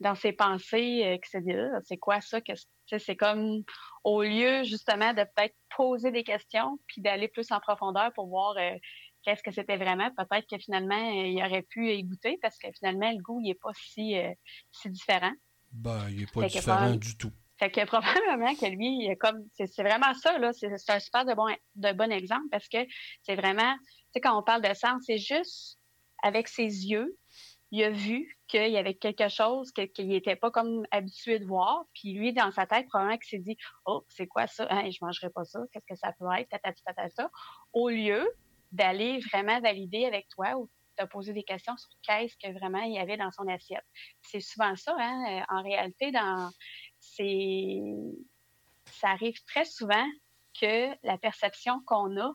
dans 0.00 0.14
ses 0.14 0.32
pensées, 0.32 1.18
qu'il 1.22 1.30
s'est 1.30 1.40
dit, 1.40 1.54
ah, 1.54 1.80
c'est 1.84 1.96
quoi 1.96 2.20
ça? 2.20 2.40
que 2.40 2.98
c'est 2.98 3.16
comme 3.16 3.62
au 4.04 4.22
lieu 4.22 4.62
justement 4.64 5.12
de 5.12 5.22
peut-être 5.22 5.56
poser 5.76 6.10
des 6.10 6.24
questions 6.24 6.78
puis 6.86 7.02
d'aller 7.02 7.28
plus 7.28 7.50
en 7.50 7.60
profondeur 7.60 8.12
pour 8.14 8.28
voir 8.28 8.56
euh, 8.56 8.76
qu'est-ce 9.22 9.42
que 9.42 9.50
c'était 9.50 9.76
vraiment, 9.76 10.10
peut-être 10.16 10.46
que 10.48 10.58
finalement 10.58 11.10
il 11.10 11.42
aurait 11.44 11.62
pu 11.62 11.92
y 11.92 12.04
goûter 12.04 12.38
parce 12.40 12.56
que 12.58 12.68
finalement 12.78 13.10
le 13.10 13.18
goût 13.18 13.40
il 13.42 13.50
est 13.50 13.60
pas 13.60 13.72
si 13.74 14.16
euh, 14.18 14.32
si 14.70 14.90
différent. 14.90 15.32
Ben, 15.72 16.08
il 16.10 16.22
est 16.22 16.32
pas 16.32 16.46
différent 16.46 16.94
du 16.94 17.16
tout. 17.16 17.32
Fait 17.58 17.70
que 17.70 17.84
probablement 17.86 18.54
que 18.54 18.66
lui, 18.66 19.08
comme 19.18 19.42
c'est 19.54 19.82
vraiment 19.82 20.12
ça, 20.14 20.38
là, 20.38 20.52
c'est 20.52 20.68
un 20.90 21.00
super 21.00 21.24
de 21.24 21.34
bon, 21.34 21.46
de 21.74 21.92
bon 21.92 22.12
exemple 22.12 22.46
parce 22.50 22.68
que 22.68 22.78
c'est 23.22 23.34
vraiment, 23.34 23.74
tu 23.82 23.94
sais, 24.14 24.20
quand 24.20 24.38
on 24.38 24.42
parle 24.42 24.60
de 24.60 24.74
sens, 24.74 25.02
c'est 25.06 25.18
juste 25.18 25.78
avec 26.22 26.48
ses 26.48 26.86
yeux, 26.86 27.16
il 27.72 27.82
a 27.82 27.90
vu 27.90 28.38
qu'il 28.46 28.70
y 28.70 28.76
avait 28.76 28.94
quelque 28.94 29.28
chose 29.28 29.72
qu'il 29.72 30.08
n'était 30.08 30.36
pas 30.36 30.50
comme 30.50 30.86
habitué 30.90 31.38
de 31.38 31.44
voir. 31.44 31.84
Puis 31.94 32.12
lui, 32.12 32.32
dans 32.32 32.50
sa 32.50 32.66
tête, 32.66 32.86
probablement 32.88 33.18
qu'il 33.18 33.38
s'est 33.38 33.44
dit 33.44 33.56
Oh, 33.86 34.04
c'est 34.08 34.26
quoi 34.26 34.46
ça? 34.46 34.66
Hein, 34.70 34.88
je 34.90 34.98
mangerai 35.00 35.30
pas 35.30 35.44
ça, 35.44 35.60
qu'est-ce 35.72 35.86
que 35.86 35.96
ça 35.96 36.12
peut 36.18 36.26
être? 36.38 36.48
Tatata. 36.48 37.30
Au 37.72 37.88
lieu 37.88 38.28
d'aller 38.72 39.18
vraiment 39.32 39.60
valider 39.60 40.04
avec 40.04 40.28
toi 40.28 40.56
ou 40.56 40.70
de 40.98 41.04
poser 41.06 41.32
des 41.32 41.42
questions 41.42 41.76
sur 41.76 41.90
qu'est-ce 42.02 42.36
que 42.36 42.52
vraiment 42.58 42.82
il 42.82 42.94
y 42.94 42.98
avait 42.98 43.16
dans 43.16 43.30
son 43.30 43.46
assiette. 43.48 43.84
C'est 44.22 44.40
souvent 44.40 44.74
ça, 44.76 44.96
hein? 44.98 45.44
En 45.48 45.62
réalité, 45.62 46.10
dans 46.10 46.50
c'est 47.00 47.80
ça 48.86 49.10
arrive 49.10 49.42
très 49.46 49.64
souvent 49.64 50.06
que 50.58 50.94
la 51.02 51.18
perception 51.18 51.82
qu'on 51.84 52.16
a 52.18 52.32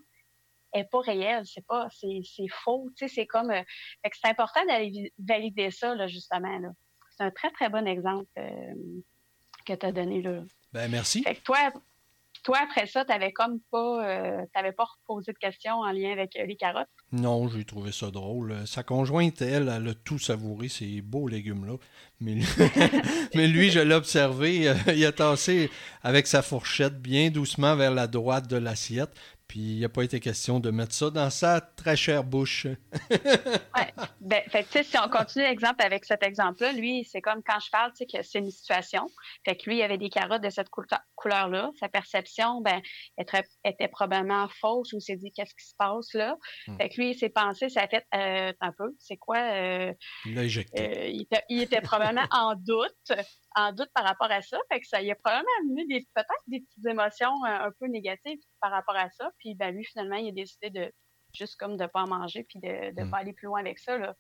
est 0.73 0.89
pas 0.89 0.99
réelle, 1.01 1.45
c'est 1.45 1.65
pas, 1.65 1.87
c'est, 1.91 2.21
c'est 2.23 2.47
faux, 2.49 2.89
tu 2.95 3.07
sais, 3.07 3.13
c'est 3.13 3.27
comme, 3.27 3.51
euh, 3.51 3.61
c'est 4.03 4.29
important 4.29 4.65
d'aller 4.65 5.13
valider 5.19 5.71
ça, 5.71 5.95
là, 5.95 6.07
justement, 6.07 6.57
là. 6.59 6.69
C'est 7.17 7.23
un 7.23 7.31
très, 7.31 7.51
très 7.51 7.69
bon 7.69 7.85
exemple 7.85 8.29
euh, 8.37 8.73
que 9.65 9.73
tu 9.73 9.85
as 9.85 9.91
donné, 9.91 10.21
là. 10.21 10.41
Ben, 10.73 10.89
merci. 10.89 11.23
Fait 11.23 11.35
que 11.35 11.41
toi, 11.41 11.71
toi, 12.43 12.57
après 12.63 12.87
ça, 12.87 13.05
tu 13.05 13.11
n'avais 13.11 13.31
comme 13.31 13.59
pas, 13.71 14.07
euh, 14.07 14.45
t'avais 14.53 14.71
pas 14.71 14.85
reposé 14.85 15.31
de 15.31 15.37
questions 15.37 15.75
en 15.75 15.91
lien 15.91 16.11
avec 16.11 16.33
les 16.33 16.55
carottes? 16.55 16.87
Non, 17.11 17.47
j'ai 17.49 17.65
trouvé 17.65 17.91
ça 17.91 18.09
drôle. 18.09 18.65
Sa 18.65 18.83
conjointe, 18.83 19.41
elle, 19.41 19.69
elle 19.69 19.87
a 19.87 19.93
tout 19.93 20.17
savouré, 20.17 20.67
ces 20.69 21.01
beaux 21.01 21.27
légumes-là. 21.27 21.75
Mais, 22.19 22.37
Mais 23.35 23.47
lui, 23.47 23.69
je 23.69 23.79
l'ai 23.79 23.93
observé, 23.93 24.73
il 24.87 25.05
a 25.05 25.11
tassé 25.11 25.69
avec 26.01 26.25
sa 26.25 26.41
fourchette 26.41 26.99
bien 26.99 27.29
doucement 27.29 27.75
vers 27.75 27.91
la 27.91 28.07
droite 28.07 28.47
de 28.47 28.57
l'assiette. 28.57 29.11
Puis 29.51 29.59
il 29.59 29.77
n'y 29.79 29.83
a 29.83 29.89
pas 29.89 30.03
été 30.03 30.21
question 30.21 30.61
de 30.61 30.71
mettre 30.71 30.93
ça 30.93 31.09
dans 31.09 31.29
sa 31.29 31.59
très 31.59 31.97
chère 31.97 32.23
bouche. 32.23 32.67
ouais. 33.11 33.93
Ben, 34.21 34.41
fait 34.47 34.65
si 34.81 34.97
on 34.97 35.09
continue 35.09 35.43
l'exemple 35.43 35.83
avec 35.83 36.05
cet 36.05 36.23
exemple-là, 36.23 36.71
lui, 36.71 37.03
c'est 37.03 37.19
comme 37.19 37.43
quand 37.43 37.59
je 37.59 37.69
parle, 37.69 37.91
tu 37.91 37.97
sais, 37.97 38.05
que 38.05 38.23
c'est 38.23 38.39
une 38.39 38.49
situation. 38.49 39.09
Fait 39.43 39.57
que 39.57 39.69
lui, 39.69 39.79
il 39.79 39.81
avait 39.81 39.97
des 39.97 40.09
carottes 40.09 40.41
de 40.41 40.49
cette 40.49 40.69
couleur-là. 40.69 41.69
Sa 41.81 41.89
perception, 41.89 42.61
ben, 42.61 42.81
était, 43.17 43.43
était 43.65 43.89
probablement 43.89 44.47
fausse 44.61 44.93
ou 44.93 45.01
s'est 45.01 45.17
dit 45.17 45.33
qu'est-ce 45.33 45.53
qui 45.53 45.67
se 45.67 45.75
passe 45.77 46.13
là? 46.13 46.37
Hmm. 46.67 46.77
Fait 46.77 46.87
que 46.87 47.01
lui, 47.01 47.13
ses 47.13 47.27
pensées, 47.27 47.67
ça 47.67 47.81
a 47.81 47.87
fait 47.89 48.05
euh, 48.15 48.53
un 48.61 48.71
peu. 48.71 48.95
C'est 48.99 49.17
quoi? 49.17 49.37
Euh, 49.37 49.93
il 50.27 50.35
l'a 50.35 50.43
éjecté. 50.45 50.81
Euh, 50.81 51.07
il, 51.07 51.23
était, 51.23 51.43
il, 51.49 51.61
était, 51.61 51.81
probablement 51.81 52.25
en 52.31 52.55
doute 52.55 53.19
en 53.55 53.71
doute 53.73 53.89
par 53.93 54.05
rapport 54.05 54.31
à 54.31 54.41
ça. 54.41 54.57
Fait 54.71 54.79
que 54.79 54.87
ça 54.87 55.01
y 55.01 55.11
a 55.11 55.15
probablement 55.15 55.49
amené 55.61 55.85
des, 55.87 56.07
peut-être 56.13 56.43
des 56.47 56.61
petites 56.61 56.85
émotions 56.85 57.33
euh, 57.45 57.67
un 57.67 57.71
peu 57.79 57.87
négatives 57.87 58.39
par 58.59 58.71
rapport 58.71 58.95
à 58.95 59.09
ça. 59.09 59.31
Puis 59.39 59.55
ben, 59.55 59.75
lui, 59.75 59.83
finalement, 59.83 60.15
il 60.15 60.29
a 60.29 60.31
décidé 60.31 60.69
de 60.69 60.91
juste 61.33 61.55
comme 61.57 61.77
de 61.77 61.85
pas 61.85 62.03
en 62.03 62.07
manger 62.07 62.43
puis 62.43 62.59
de 62.59 62.93
ne 62.99 63.05
mm. 63.05 63.11
pas 63.11 63.17
aller 63.17 63.33
plus 63.33 63.45
loin 63.45 63.59
avec 63.59 63.79
ça. 63.79 63.97
Là. 63.97 64.15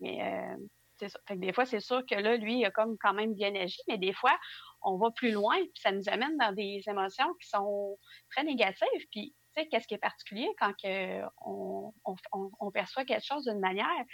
Mais 0.00 0.22
euh, 0.22 0.56
c'est 0.98 1.08
ça. 1.08 1.18
Fait 1.26 1.34
que 1.34 1.40
des 1.40 1.52
fois, 1.52 1.66
c'est 1.66 1.80
sûr 1.80 2.02
que 2.06 2.14
là, 2.14 2.36
lui, 2.36 2.60
il 2.60 2.64
a 2.64 2.70
comme 2.70 2.96
quand 2.98 3.14
même 3.14 3.34
bien 3.34 3.54
agi, 3.54 3.80
mais 3.88 3.98
des 3.98 4.12
fois, 4.12 4.36
on 4.82 4.96
va 4.96 5.10
plus 5.10 5.32
loin, 5.32 5.56
puis 5.56 5.80
ça 5.82 5.92
nous 5.92 6.08
amène 6.08 6.36
dans 6.36 6.52
des 6.52 6.82
émotions 6.86 7.32
qui 7.40 7.48
sont 7.48 7.98
très 8.30 8.44
négatives. 8.44 9.06
Puis, 9.10 9.34
tu 9.56 9.62
sais, 9.62 9.68
qu'est-ce 9.68 9.86
qui 9.86 9.94
est 9.94 9.98
particulier 9.98 10.48
quand 10.58 10.72
que 10.82 11.22
on, 11.44 11.92
on, 12.04 12.50
on 12.60 12.70
perçoit 12.70 13.04
quelque 13.04 13.24
chose 13.24 13.44
d'une 13.44 13.60
manière, 13.60 14.04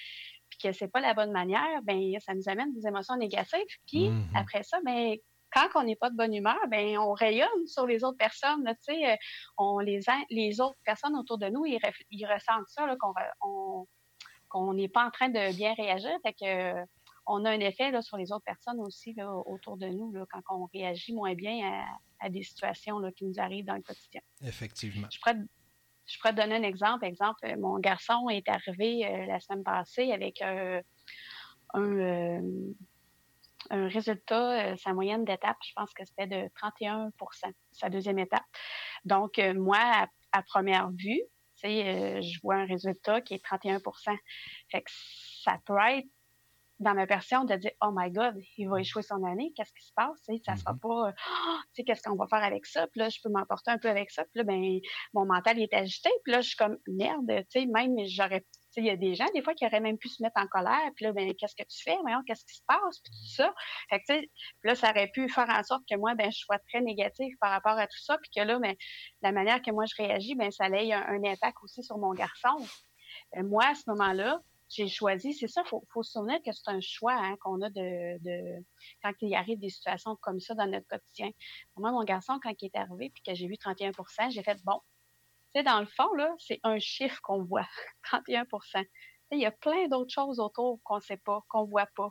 que 0.63 0.73
c'est 0.73 0.89
pas 0.89 1.01
la 1.01 1.15
bonne 1.15 1.33
manière, 1.33 1.83
ben 1.83 2.01
ça 2.21 2.35
nous 2.35 2.49
amène 2.49 2.73
des 2.75 2.87
émotions 2.87 3.17
négatives. 3.17 3.61
Puis 3.87 4.09
mhm. 4.09 4.29
après 4.35 4.63
ça, 4.63 4.79
ben 4.85 5.17
quand 5.53 5.69
on 5.75 5.83
n'est 5.83 5.97
pas 5.97 6.11
de 6.11 6.17
bonne 6.17 6.35
humeur, 6.35 6.59
ben 6.69 6.97
on 6.99 7.13
rayonne 7.13 7.67
sur 7.67 7.87
les 7.87 8.05
autres 8.05 8.19
personnes. 8.19 8.65
Tu 8.65 8.95
sais, 8.95 9.13
euh, 9.13 9.17
on 9.59 9.79
les 9.79 10.01
les 10.31 10.61
autres 10.61 10.79
personnes 10.85 11.17
autour 11.17 11.39
de 11.39 11.49
nous, 11.49 11.65
ils, 11.67 12.27
ressentent 12.27 12.69
ça 12.69 12.87
qu'on 13.01 13.13
on, 13.43 13.87
qu'on 14.49 14.75
n'est 14.75 14.89
pas 14.89 15.07
en 15.07 15.11
train 15.11 15.29
de 15.29 15.57
bien 15.57 15.75
réagir. 15.75 16.13
Fait 16.23 16.35
que 16.35 16.87
on 17.27 17.45
a 17.45 17.51
un 17.51 17.61
effet 17.61 17.91
là, 17.91 18.03
sur 18.03 18.17
les 18.17 18.33
autres 18.33 18.45
personnes 18.45 18.81
aussi 18.81 19.15
là, 19.15 19.31
autour 19.47 19.77
de 19.77 19.87
nous 19.87 20.13
là, 20.13 20.25
quand 20.31 20.41
on 20.51 20.67
réagit 20.73 21.15
moins 21.15 21.35
bien 21.35 21.85
à, 22.21 22.29
des 22.29 22.43
situations 22.43 22.99
là, 22.99 23.13
qui 23.13 23.25
nous 23.25 23.39
arrivent 23.39 23.65
dans 23.65 23.77
le 23.77 23.83
quotidien. 23.83 24.21
Effectivement. 24.43 25.07
Je 25.11 25.19
pourrais, 25.21 25.37
je 26.11 26.19
pourrais 26.19 26.35
te 26.35 26.41
donner 26.41 26.57
un 26.57 26.63
exemple. 26.63 27.05
Exemple, 27.05 27.57
mon 27.59 27.79
garçon 27.79 28.29
est 28.29 28.49
arrivé 28.49 29.07
euh, 29.07 29.27
la 29.27 29.41
semaine 29.41 29.63
passée 29.63 30.13
avec 30.13 30.43
euh, 30.43 30.83
un, 31.75 31.99
euh, 31.99 32.41
résultat, 33.71 34.77
sa 34.77 34.93
moyenne 34.93 35.25
d'étape, 35.25 35.59
je 35.65 35.73
pense 35.77 35.93
que 35.95 36.05
c'était 36.05 36.27
de 36.27 36.49
31% 36.61 37.13
sa 37.73 37.89
deuxième 37.89 38.19
étape. 38.19 38.43
Donc, 39.05 39.39
moi, 39.55 39.79
à, 39.79 40.07
à, 40.33 40.43
première 40.43 40.91
vue, 40.91 41.21
je 41.63 42.41
vois 42.43 42.57
un 42.57 42.67
résultat 42.67 43.21
qui 43.21 43.35
est 43.35 43.45
31 43.45 43.79
Fait 44.71 44.81
que 44.83 44.91
ça 45.45 45.59
peut 45.65 45.77
être 45.89 46.09
dans 46.81 46.95
ma 46.95 47.07
version 47.07 47.45
de 47.45 47.55
dire 47.55 47.73
oh 47.83 47.91
my 47.95 48.11
god 48.11 48.35
il 48.57 48.69
va 48.69 48.81
échouer 48.81 49.03
son 49.03 49.23
année 49.25 49.53
qu'est-ce 49.57 49.73
qui 49.73 49.87
se 49.87 49.93
passe 49.95 50.19
ça 50.45 50.57
sera 50.57 50.73
mm-hmm. 50.73 50.81
pas 50.81 51.11
oh, 51.11 51.59
tu 51.67 51.69
sais 51.75 51.85
qu'est-ce 51.85 52.03
qu'on 52.03 52.17
va 52.17 52.27
faire 52.27 52.43
avec 52.43 52.67
ça? 52.67 52.87
Puis 52.89 53.01
là 53.01 53.09
je 53.09 53.19
peux 53.23 53.31
m'emporter 53.31 53.71
un 53.71 53.79
peu 53.79 53.89
avec 53.89 54.11
ça 54.11 54.25
puis 54.25 54.33
là 54.37 54.45
ben 54.45 54.81
mon 55.15 55.27
mental 55.27 55.61
est 55.61 55.73
agité 55.73 56.11
puis 56.25 56.33
là 56.33 56.41
je 56.41 56.49
suis 56.49 56.57
comme 56.57 56.79
merde 56.89 57.31
tu 57.51 57.61
sais 57.61 57.67
même 57.67 57.97
j'aurais 58.07 58.45
il 58.77 58.87
y 58.87 58.91
a 58.91 58.97
des 58.97 59.15
gens, 59.15 59.27
des 59.35 59.43
fois, 59.43 59.55
qui 59.55 59.67
auraient 59.67 59.81
même 59.81 59.99
pu 59.99 60.09
se 60.09 60.23
mettre 60.23 60.41
en 60.41 60.47
colère, 60.47 60.91
puis 60.95 61.05
là, 61.05 61.13
ben, 61.13 61.35
qu'est-ce 61.35 61.57
que 61.57 61.67
tu 61.69 61.83
fais? 61.83 61.97
Voyons, 62.03 62.23
qu'est-ce 62.27 62.45
qui 62.45 62.57
se 62.57 62.63
passe? 62.67 63.01
Puis 63.03 63.13
tout 63.13 63.35
ça. 63.35 63.55
Fait 63.89 63.99
que, 63.99 64.05
tu 64.07 64.21
sais, 64.21 64.31
là, 64.63 64.75
ça 64.75 64.91
aurait 64.91 65.11
pu 65.13 65.29
faire 65.29 65.49
en 65.49 65.63
sorte 65.65 65.83
que 65.91 65.97
moi, 65.97 66.15
ben, 66.15 66.31
je 66.31 66.39
sois 66.39 66.59
très 66.69 66.81
négative 66.81 67.35
par 67.41 67.51
rapport 67.51 67.79
à 67.79 67.87
tout 67.87 67.99
ça, 68.03 68.17
puis 68.19 68.31
que 68.35 68.47
là, 68.47 68.59
ben, 68.59 68.75
la 69.23 69.33
manière 69.33 69.61
que 69.63 69.71
moi 69.71 69.85
je 69.87 70.03
réagis, 70.03 70.35
ben, 70.35 70.51
ça 70.51 70.69
ait 70.69 70.93
un, 70.93 71.03
un 71.03 71.25
impact 71.25 71.57
aussi 71.63 71.83
sur 71.83 71.99
mon 71.99 72.13
garçon. 72.13 72.65
Euh, 73.37 73.43
moi, 73.43 73.65
à 73.67 73.75
ce 73.75 73.83
moment-là, 73.89 74.41
j'ai 74.71 74.89
choisi, 74.89 75.35
c'est 75.35 75.49
ça, 75.49 75.65
faut, 75.65 75.85
faut 75.93 76.03
se 76.03 76.13
souvenir 76.13 76.41
que 76.43 76.53
c'est 76.53 76.69
un 76.69 76.81
choix 76.81 77.15
hein, 77.15 77.37
qu'on 77.41 77.61
a 77.61 77.71
de, 77.71 78.19
de, 78.23 78.65
quand 79.03 79.13
il 79.21 79.35
arrive 79.35 79.59
des 79.59 79.69
situations 79.69 80.17
comme 80.17 80.41
ça 80.41 80.55
dans 80.55 80.67
notre 80.67 80.87
quotidien. 80.87 81.31
Moi, 81.77 81.91
mon 81.91 82.05
garçon, 82.05 82.39
quand 82.43 82.55
il 82.61 82.67
est 82.67 82.77
arrivé, 82.77 83.11
puis 83.11 83.23
que 83.23 83.35
j'ai 83.35 83.49
vu 83.49 83.55
31% 83.55 84.31
j'ai 84.31 84.43
fait 84.43 84.63
bon. 84.65 84.81
Tu 85.53 85.59
sais, 85.59 85.63
dans 85.65 85.81
le 85.81 85.87
fond, 85.87 86.13
là, 86.15 86.33
c'est 86.39 86.61
un 86.63 86.79
chiffre 86.79 87.21
qu'on 87.23 87.43
voit, 87.43 87.67
31 88.05 88.47
il 89.33 89.41
y 89.41 89.47
a 89.47 89.51
plein 89.51 89.89
d'autres 89.89 90.13
choses 90.13 90.41
autour 90.41 90.81
qu'on 90.83 90.97
ne 90.97 91.01
sait 91.01 91.17
pas, 91.17 91.45
qu'on 91.49 91.65
ne 91.65 91.71
voit 91.71 91.89
pas. 91.95 92.11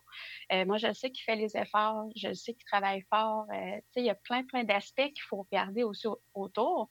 Euh, 0.52 0.66
moi, 0.66 0.78
je 0.78 0.92
sais 0.94 1.12
qu'il 1.12 1.24
fait 1.24 1.36
les 1.36 1.58
efforts, 1.58 2.08
je 2.16 2.34
sais 2.34 2.54
qu'il 2.54 2.66
travaille 2.66 3.04
fort. 3.10 3.46
Euh, 3.54 3.80
il 3.96 4.06
y 4.06 4.10
a 4.10 4.16
plein, 4.16 4.44
plein 4.44 4.64
d'aspects 4.64 5.12
qu'il 5.14 5.24
faut 5.28 5.46
regarder 5.52 5.84
aussi 5.84 6.08
autour. 6.34 6.90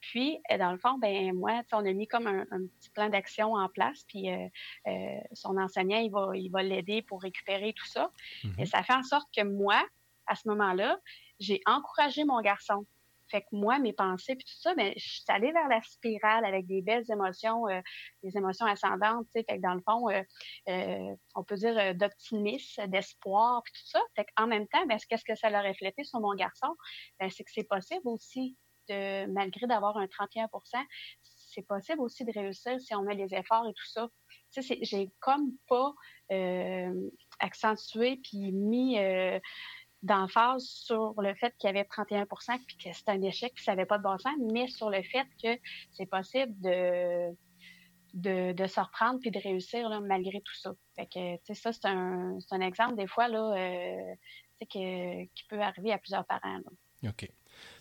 Puis, 0.00 0.40
euh, 0.50 0.58
dans 0.58 0.72
le 0.72 0.78
fond, 0.78 0.98
ben 0.98 1.34
moi, 1.34 1.62
on 1.72 1.84
a 1.84 1.92
mis 1.92 2.06
comme 2.06 2.26
un, 2.26 2.44
petit 2.78 2.90
plan 2.90 3.08
d'action 3.08 3.52
en 3.54 3.68
place. 3.68 4.04
Puis, 4.08 4.28
son 5.32 5.56
enseignant, 5.58 5.98
il 5.98 6.10
va, 6.10 6.30
il 6.34 6.50
va 6.50 6.62
l'aider 6.62 7.02
pour 7.02 7.22
récupérer 7.22 7.72
tout 7.72 7.86
ça. 7.86 8.10
Et 8.42 8.46
mm-hmm. 8.46 8.66
ça 8.66 8.82
fait 8.82 8.94
en 8.94 9.02
sorte 9.02 9.28
que 9.34 9.42
moi, 9.42 9.84
à 10.26 10.34
ce 10.34 10.48
moment-là, 10.48 10.98
j'ai 11.38 11.60
encouragé 11.66 12.24
mon 12.24 12.40
garçon. 12.40 12.86
Fait 13.30 13.42
que 13.42 13.46
moi, 13.52 13.78
mes 13.78 13.92
pensées 13.92 14.36
puis 14.36 14.44
tout 14.44 14.60
ça, 14.60 14.74
ben, 14.74 14.92
je 14.96 15.08
suis 15.08 15.24
allée 15.28 15.52
vers 15.52 15.68
la 15.68 15.82
spirale 15.82 16.44
avec 16.44 16.66
des 16.66 16.82
belles 16.82 17.04
émotions, 17.10 17.68
euh, 17.68 17.80
des 18.22 18.36
émotions 18.36 18.66
ascendantes, 18.66 19.26
tu 19.26 19.40
sais. 19.40 19.44
Fait 19.48 19.56
que 19.56 19.62
dans 19.62 19.74
le 19.74 19.82
fond, 19.82 20.08
euh, 20.10 20.22
euh, 20.68 21.16
on 21.34 21.44
peut 21.44 21.56
dire 21.56 21.94
d'optimisme, 21.94 22.86
d'espoir 22.86 23.62
puis 23.64 23.72
tout 23.72 23.88
ça. 23.88 24.00
Fait 24.14 24.26
qu'en 24.36 24.46
même 24.46 24.66
temps, 24.68 24.84
ben, 24.86 24.98
qu'est-ce 25.08 25.24
que 25.24 25.34
ça 25.34 25.48
a 25.48 25.62
reflété 25.62 26.04
sur 26.04 26.20
mon 26.20 26.34
garçon? 26.34 26.74
Ben, 27.20 27.30
c'est 27.30 27.44
que 27.44 27.50
c'est 27.52 27.68
possible 27.68 28.02
aussi 28.04 28.56
de, 28.88 29.26
malgré 29.26 29.66
d'avoir 29.66 29.96
un 29.96 30.06
31% 30.06 30.48
c'est 31.48 31.62
possible 31.62 32.02
aussi 32.02 32.22
de 32.22 32.32
réussir 32.32 32.78
si 32.78 32.94
on 32.94 33.02
met 33.02 33.16
des 33.16 33.34
efforts 33.34 33.66
et 33.66 33.72
tout 33.72 33.86
ça. 33.86 34.08
Tu 34.52 34.62
sais, 34.62 34.78
j'ai 34.82 35.10
comme 35.20 35.52
pas 35.66 35.94
accentué 37.38 38.20
puis 38.22 38.52
mis 38.52 38.98
d'emphase 40.06 40.64
sur 40.64 41.20
le 41.20 41.34
fait 41.34 41.54
qu'il 41.58 41.68
y 41.68 41.70
avait 41.70 41.82
31% 41.82 42.58
puis 42.66 42.76
que 42.76 42.92
c'était 42.92 43.12
un 43.12 43.22
échec, 43.22 43.52
puis 43.54 43.64
ça 43.64 43.72
n'avait 43.72 43.86
pas 43.86 43.98
de 43.98 44.02
bon 44.02 44.18
sens, 44.18 44.34
mais 44.52 44.68
sur 44.68 44.90
le 44.90 45.02
fait 45.02 45.26
que 45.42 45.60
c'est 45.92 46.06
possible 46.06 46.52
de, 46.60 47.30
de, 48.14 48.52
de, 48.52 48.66
se 48.66 48.80
reprendre 48.80 49.20
puis 49.20 49.30
de 49.30 49.38
réussir 49.38 49.88
là, 49.88 50.00
malgré 50.00 50.40
tout 50.40 50.54
ça. 50.54 50.72
Fait 50.96 51.06
que, 51.06 51.54
ça, 51.54 51.72
c'est 51.72 51.86
un, 51.86 52.38
un, 52.50 52.60
exemple 52.60 52.96
des 52.96 53.06
fois 53.06 53.28
là, 53.28 53.54
euh, 53.56 54.14
que, 54.60 55.24
qui 55.24 55.44
peut 55.48 55.60
arriver 55.60 55.92
à 55.92 55.98
plusieurs 55.98 56.24
parents. 56.24 56.60
OK. 57.04 57.30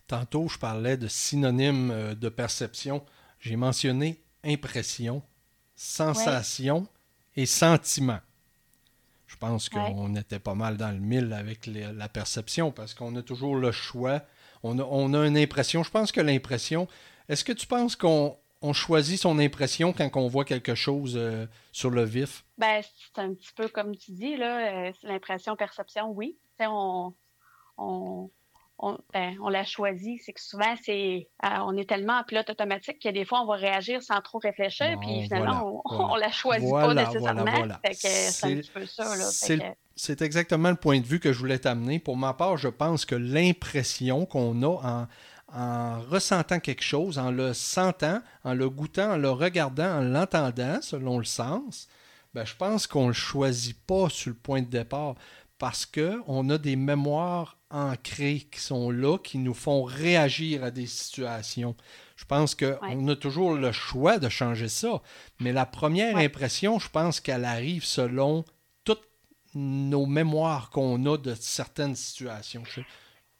Tantôt, 0.07 0.47
je 0.47 0.59
parlais 0.59 0.97
de 0.97 1.07
synonymes 1.07 1.91
euh, 1.91 2.15
de 2.15 2.29
perception. 2.29 3.03
J'ai 3.39 3.55
mentionné 3.55 4.21
impression, 4.43 5.23
sensation 5.75 6.87
et 7.35 7.45
sentiment. 7.45 8.19
Je 9.35 9.39
pense 9.39 9.67
qu'on 9.67 10.15
était 10.15 10.39
pas 10.39 10.55
mal 10.55 10.77
dans 10.77 10.91
le 10.91 10.99
mille 10.99 11.33
avec 11.33 11.67
la 11.67 12.07
perception 12.07 12.71
parce 12.71 12.93
qu'on 12.93 13.13
a 13.17 13.21
toujours 13.21 13.57
le 13.57 13.73
choix. 13.73 14.21
On 14.63 14.79
a, 14.79 15.27
une 15.27 15.37
impression. 15.37 15.83
Je 15.83 15.91
pense 15.91 16.13
que 16.13 16.21
l'impression. 16.21 16.87
Est-ce 17.27 17.43
que 17.43 17.51
tu 17.51 17.67
penses 17.67 17.97
qu'on 17.97 18.37
choisit 18.71 19.19
son 19.19 19.37
impression 19.37 19.91
quand 19.91 20.09
on 20.15 20.29
voit 20.29 20.45
quelque 20.45 20.73
chose 20.73 21.15
euh, 21.17 21.47
sur 21.73 21.89
le 21.89 22.05
vif? 22.05 22.45
Ben, 22.57 22.81
c'est 22.81 23.21
un 23.21 23.33
petit 23.33 23.51
peu 23.53 23.67
comme 23.67 23.97
tu 23.97 24.11
dis, 24.13 24.37
là. 24.37 24.87
Euh, 24.87 24.91
l'impression, 25.03 25.57
perception, 25.57 26.11
oui. 26.11 26.37
on, 26.61 27.13
on, 27.77 28.29
ben, 29.13 29.37
on 29.41 29.49
l'a 29.49 29.63
choisi. 29.63 30.19
C'est 30.23 30.33
que 30.33 30.41
souvent, 30.41 30.75
c'est 30.83 31.27
euh, 31.43 31.47
on 31.65 31.77
est 31.77 31.87
tellement 31.87 32.19
en 32.19 32.23
pilote 32.23 32.49
automatique 32.49 33.01
que 33.01 33.09
des 33.09 33.25
fois, 33.25 33.41
on 33.41 33.45
va 33.45 33.55
réagir 33.55 34.03
sans 34.03 34.19
trop 34.21 34.39
réfléchir, 34.39 34.97
puis 34.99 35.23
finalement, 35.23 35.81
on, 35.85 36.15
ne 36.15 36.19
la 36.19 36.31
choisit 36.31 36.69
pas 36.69 36.93
nécessairement. 36.93 37.45
c'est 39.95 40.21
exactement 40.21 40.69
le 40.69 40.75
point 40.75 40.99
de 40.99 41.05
vue 41.05 41.19
que 41.19 41.31
je 41.31 41.39
voulais 41.39 41.59
t'amener. 41.59 41.99
Pour 41.99 42.17
ma 42.17 42.33
part, 42.33 42.57
je 42.57 42.67
pense 42.67 43.05
que 43.05 43.15
l'impression 43.15 44.25
qu'on 44.25 44.61
a 44.63 45.07
en, 45.53 46.01
ressentant 46.09 46.59
quelque 46.59 46.83
chose, 46.83 47.17
en 47.17 47.31
le 47.31 47.53
sentant, 47.53 48.19
en 48.43 48.53
le 48.53 48.69
goûtant, 48.69 49.13
en 49.13 49.17
le 49.17 49.29
regardant, 49.29 49.99
en 49.99 50.01
l'entendant, 50.01 50.81
selon 50.81 51.17
le 51.17 51.23
sens, 51.23 51.87
ben, 52.33 52.45
je 52.45 52.55
pense 52.55 52.87
qu'on 52.87 53.03
ne 53.03 53.07
le 53.07 53.13
choisit 53.13 53.77
pas 53.85 54.09
sur 54.09 54.31
le 54.31 54.35
point 54.35 54.61
de 54.61 54.67
départ 54.67 55.15
parce 55.57 55.85
qu'on 55.85 56.49
a 56.49 56.57
des 56.57 56.75
mémoires 56.75 57.57
ancrées 57.75 58.47
qui 58.51 58.59
sont 58.59 58.89
là, 58.89 59.17
qui 59.17 59.37
nous 59.37 59.53
font 59.53 59.83
réagir 59.83 60.63
à 60.63 60.71
des 60.71 60.87
situations. 60.87 61.75
Je 62.15 62.23
pense 62.23 62.55
qu'on 62.55 63.07
a 63.09 63.15
toujours 63.15 63.53
le 63.53 63.71
choix 63.73 64.17
de 64.17 64.29
changer 64.29 64.69
ça, 64.69 65.01
mais 65.41 65.51
la 65.51 65.65
première 65.65 66.15
impression, 66.15 66.79
je 66.79 66.89
pense 66.89 67.19
qu'elle 67.19 67.43
arrive 67.43 67.83
selon 67.83 68.45
toutes 68.85 69.07
nos 69.53 70.05
mémoires 70.05 70.69
qu'on 70.69 71.05
a 71.05 71.17
de 71.17 71.35
certaines 71.35 71.95
situations. 71.95 72.63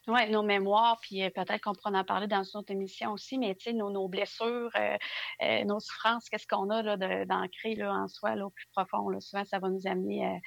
Oui, 0.08 0.30
nos 0.30 0.42
mémoires, 0.42 0.98
puis 1.00 1.24
euh, 1.24 1.30
peut-être 1.30 1.62
qu'on 1.62 1.72
pourra 1.72 1.90
en 1.90 2.04
parler 2.04 2.28
dans 2.28 2.44
une 2.44 2.60
autre 2.60 2.70
émission 2.70 3.12
aussi, 3.12 3.38
mais 3.38 3.56
tu 3.56 3.64
sais, 3.64 3.72
nos, 3.72 3.90
nos, 3.90 4.06
blessures, 4.06 4.70
euh, 4.76 4.96
euh, 5.42 5.64
nos 5.64 5.80
souffrances, 5.80 6.28
qu'est-ce 6.28 6.46
qu'on 6.46 6.70
a 6.70 6.82
là, 6.82 6.96
d'ancrer 7.24 7.76
en 7.82 8.06
soi 8.06 8.36
là, 8.36 8.46
au 8.46 8.50
plus 8.50 8.66
profond. 8.72 9.08
Là. 9.08 9.18
Souvent, 9.20 9.44
ça 9.44 9.58
va 9.58 9.68
nous 9.68 9.86
amener 9.86 10.24
à, 10.24 10.38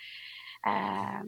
à 0.64 1.22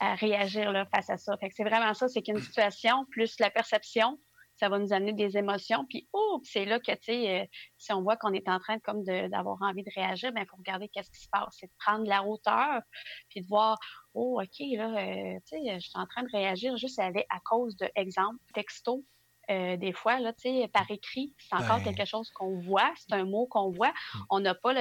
réagir 0.00 0.72
là, 0.72 0.86
face 0.94 1.10
à 1.10 1.16
ça. 1.16 1.36
Fait 1.38 1.48
que 1.48 1.54
c'est 1.54 1.64
vraiment 1.64 1.94
ça, 1.94 2.08
c'est 2.08 2.22
qu'une 2.22 2.40
situation 2.40 3.04
plus 3.10 3.38
la 3.40 3.50
perception, 3.50 4.18
ça 4.56 4.68
va 4.68 4.78
nous 4.78 4.92
amener 4.92 5.12
des 5.12 5.36
émotions. 5.36 5.84
Puis, 5.88 6.08
oh, 6.12 6.40
c'est 6.42 6.64
là 6.64 6.80
que, 6.80 6.92
tu 6.92 6.98
sais, 7.02 7.40
euh, 7.40 7.44
si 7.76 7.92
on 7.92 8.02
voit 8.02 8.16
qu'on 8.16 8.32
est 8.32 8.48
en 8.48 8.58
train 8.58 8.78
comme 8.80 9.04
d'avoir 9.04 9.58
envie 9.60 9.82
de 9.82 9.90
réagir, 9.94 10.32
ben, 10.32 10.42
il 10.42 10.48
faut 10.48 10.56
regarder 10.56 10.88
qu'est-ce 10.88 11.10
qui 11.10 11.20
se 11.20 11.28
passe. 11.30 11.56
C'est 11.58 11.66
de 11.66 11.72
prendre 11.78 12.06
la 12.06 12.24
hauteur, 12.24 12.80
puis 13.28 13.42
de 13.42 13.46
voir, 13.46 13.78
oh, 14.14 14.40
OK, 14.40 14.66
là, 14.76 14.96
euh, 14.96 15.38
tu 15.46 15.58
sais, 15.58 15.74
je 15.74 15.88
suis 15.88 15.98
en 15.98 16.06
train 16.06 16.22
de 16.22 16.30
réagir 16.32 16.76
juste 16.76 16.98
avec, 16.98 17.26
à 17.30 17.40
cause 17.44 17.76
de, 17.76 17.88
exemple, 17.94 18.38
texto, 18.54 19.04
euh, 19.50 19.76
des 19.76 19.92
fois, 19.92 20.18
là, 20.18 20.32
par 20.72 20.90
écrit, 20.90 21.34
c'est 21.38 21.54
encore 21.54 21.82
quelque 21.82 22.04
chose 22.04 22.30
qu'on 22.30 22.58
voit, 22.58 22.92
c'est 22.96 23.12
un 23.12 23.24
mot 23.24 23.46
qu'on 23.46 23.70
voit. 23.70 23.90
Mm. 23.90 24.18
On 24.30 24.40
n'a 24.40 24.54
pas 24.54 24.74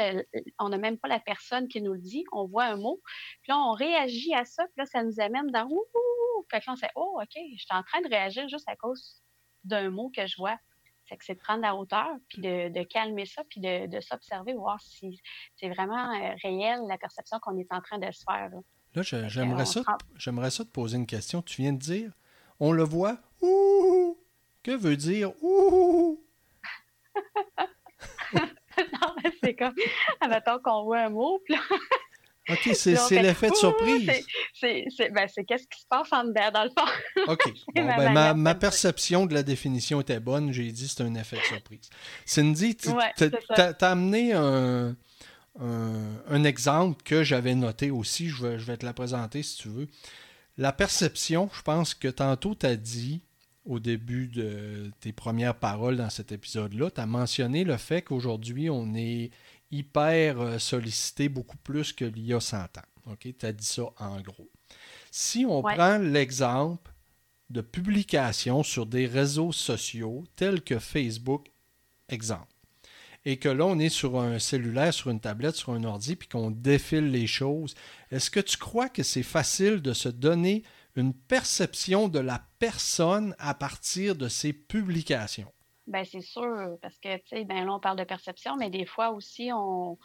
on 0.59 0.69
n'a 0.69 0.77
même 0.77 0.97
pas 0.97 1.07
la 1.07 1.19
personne 1.19 1.67
qui 1.67 1.81
nous 1.81 1.93
le 1.93 1.99
dit, 1.99 2.23
on 2.31 2.45
voit 2.45 2.65
un 2.65 2.77
mot, 2.77 3.01
puis 3.43 3.51
là, 3.51 3.59
on 3.59 3.73
réagit 3.73 4.33
à 4.33 4.43
ça, 4.45 4.63
puis 4.65 4.73
là, 4.77 4.85
ça 4.85 5.03
nous 5.03 5.19
amène 5.19 5.47
dans 5.51 5.65
ouh, 5.65 5.85
puis 6.47 6.57
là, 6.57 6.73
on 6.73 6.75
sait, 6.75 6.89
oh, 6.95 7.19
OK, 7.21 7.33
je 7.33 7.59
suis 7.59 7.67
en 7.71 7.83
train 7.83 8.01
de 8.01 8.09
réagir 8.09 8.47
juste 8.49 8.67
à 8.67 8.75
cause 8.75 9.21
d'un 9.63 9.89
mot 9.89 10.11
que 10.15 10.25
je 10.25 10.35
vois. 10.37 10.57
C'est 11.07 11.17
que 11.17 11.25
c'est 11.25 11.35
de 11.35 11.39
prendre 11.39 11.61
la 11.61 11.75
hauteur, 11.75 12.09
puis 12.29 12.41
de, 12.41 12.83
calmer 12.83 13.27
ça, 13.27 13.43
puis 13.47 13.61
de, 13.61 13.99
s'observer, 13.99 14.53
voir 14.53 14.81
si 14.81 15.21
c'est 15.55 15.69
vraiment 15.69 16.11
euh, 16.13 16.33
réel 16.41 16.79
la 16.87 16.97
perception 16.97 17.37
qu'on 17.39 17.57
est 17.59 17.71
en 17.71 17.81
train 17.81 17.99
de 17.99 18.11
se 18.11 18.23
faire. 18.27 18.49
Là, 18.95 19.01
j'aimerais 19.03 19.65
ça, 19.65 19.81
j'aimerais 20.15 20.49
ça 20.49 20.65
te 20.65 20.69
poser 20.69 20.97
une 20.97 21.05
question. 21.05 21.43
Tu 21.43 21.61
viens 21.61 21.73
de 21.73 21.77
dire, 21.77 22.11
on 22.59 22.71
le 22.71 22.83
voit, 22.83 23.19
ouh, 23.41 23.94
que 24.65 24.71
veut 24.71 24.97
dire 24.97 25.31
ouh? 25.43 26.19
non, 28.33 29.15
mais 29.23 29.31
c'est 29.43 29.55
comme, 29.55 29.75
admettons 30.19 30.59
qu'on 30.63 30.83
voit 30.85 31.01
un 31.01 31.09
mot, 31.09 31.39
puis 31.45 31.55
OK, 32.49 32.69
c'est 32.73 33.21
l'effet 33.21 33.49
de 33.49 33.55
surprise. 33.55 34.05
Ben, 34.61 35.27
c'est 35.27 35.43
qu'est-ce 35.45 35.67
qui 35.67 35.81
se 35.81 35.87
passe 35.87 36.11
en 36.11 36.25
dedans, 36.25 36.51
dans 36.51 36.63
le 36.63 36.69
fond? 36.69 37.25
OK. 37.31 37.53
ben, 37.73 38.11
ma, 38.11 38.33
ma, 38.33 38.55
perception 38.55 39.25
de 39.25 39.33
la 39.33 39.41
définition 39.41 40.01
était 40.01 40.19
bonne. 40.19 40.51
J'ai 40.51 40.71
dit 40.71 40.87
c'est 40.87 41.01
un 41.01 41.15
effet 41.15 41.37
de 41.37 41.41
surprise. 41.41 41.89
Cindy, 42.25 42.75
tu 42.75 42.89
as, 43.49 43.73
amené 43.81 44.33
un, 44.33 44.95
un, 45.59 46.43
exemple 46.43 47.01
que 47.03 47.23
j'avais 47.23 47.55
noté 47.55 47.89
aussi. 47.89 48.29
Je 48.29 48.45
vais, 48.45 48.59
je 48.59 48.65
vais 48.65 48.77
te 48.77 48.85
la 48.85 48.93
présenter 48.93 49.41
si 49.41 49.57
tu 49.57 49.69
veux. 49.69 49.87
La 50.57 50.71
perception, 50.71 51.49
je 51.51 51.63
pense 51.63 51.95
que 51.95 52.07
tantôt 52.07 52.53
tu 52.53 52.67
as 52.67 52.75
dit 52.75 53.21
au 53.65 53.79
début 53.79 54.27
de 54.27 54.91
tes 54.99 55.11
premières 55.11 55.55
paroles 55.55 55.97
dans 55.97 56.09
cet 56.09 56.31
épisode-là, 56.31 56.91
tu 56.91 57.01
as 57.01 57.05
mentionné 57.05 57.63
le 57.63 57.77
fait 57.77 58.01
qu'aujourd'hui, 58.01 58.69
on 58.69 58.93
est 58.93 59.31
hyper 59.71 60.39
euh, 60.39 60.59
sollicité 60.59 61.29
beaucoup 61.29 61.57
plus 61.57 61.91
qu'il 61.91 62.19
y 62.19 62.33
a 62.33 62.39
100 62.39 62.57
ans. 62.57 63.11
OK? 63.11 63.27
Tu 63.37 63.45
as 63.45 63.51
dit 63.51 63.65
ça 63.65 63.83
en 63.97 64.21
gros. 64.21 64.49
Si 65.11 65.45
on 65.47 65.61
prend 65.61 65.97
l'exemple 65.97 66.91
de 67.49 67.61
publications 67.61 68.63
sur 68.63 68.85
des 68.85 69.05
réseaux 69.05 69.51
sociaux 69.51 70.23
tels 70.35 70.61
que 70.61 70.79
Facebook, 70.79 71.51
exemple, 72.09 72.47
et 73.25 73.37
que 73.37 73.49
là, 73.49 73.65
on 73.65 73.79
est 73.79 73.89
sur 73.89 74.19
un 74.19 74.37
cellulaire, 74.37 74.93
sur 74.93 75.09
une 75.09 75.19
tablette, 75.19 75.55
sur 75.55 75.73
un 75.73 75.83
ordi, 75.83 76.15
puis 76.15 76.27
qu'on 76.27 76.51
défile 76.51 77.09
les 77.09 77.25
choses, 77.25 77.73
est-ce 78.11 78.29
que 78.29 78.39
tu 78.39 78.57
crois 78.57 78.87
que 78.87 79.01
c'est 79.01 79.23
facile 79.23 79.81
de 79.81 79.93
se 79.93 80.09
donner 80.09 80.63
une 80.95 81.13
perception 81.13 82.07
de 82.07 82.19
la 82.19 82.41
personne 82.59 83.35
à 83.39 83.53
partir 83.53 84.15
de 84.15 84.27
ses 84.27 84.53
publications? 84.53 85.51
Ben 85.87 86.03
c'est 86.03 86.21
sûr, 86.21 86.77
parce 86.81 86.97
que, 86.97 87.17
tu 87.17 87.27
sais, 87.27 87.43
ben 87.45 87.63
là, 87.65 87.73
on 87.73 87.79
parle 87.79 87.97
de 87.97 88.03
perception, 88.03 88.55
mais 88.57 88.69
des 88.69 88.85
fois 88.85 89.11
aussi, 89.11 89.51
on, 89.53 89.99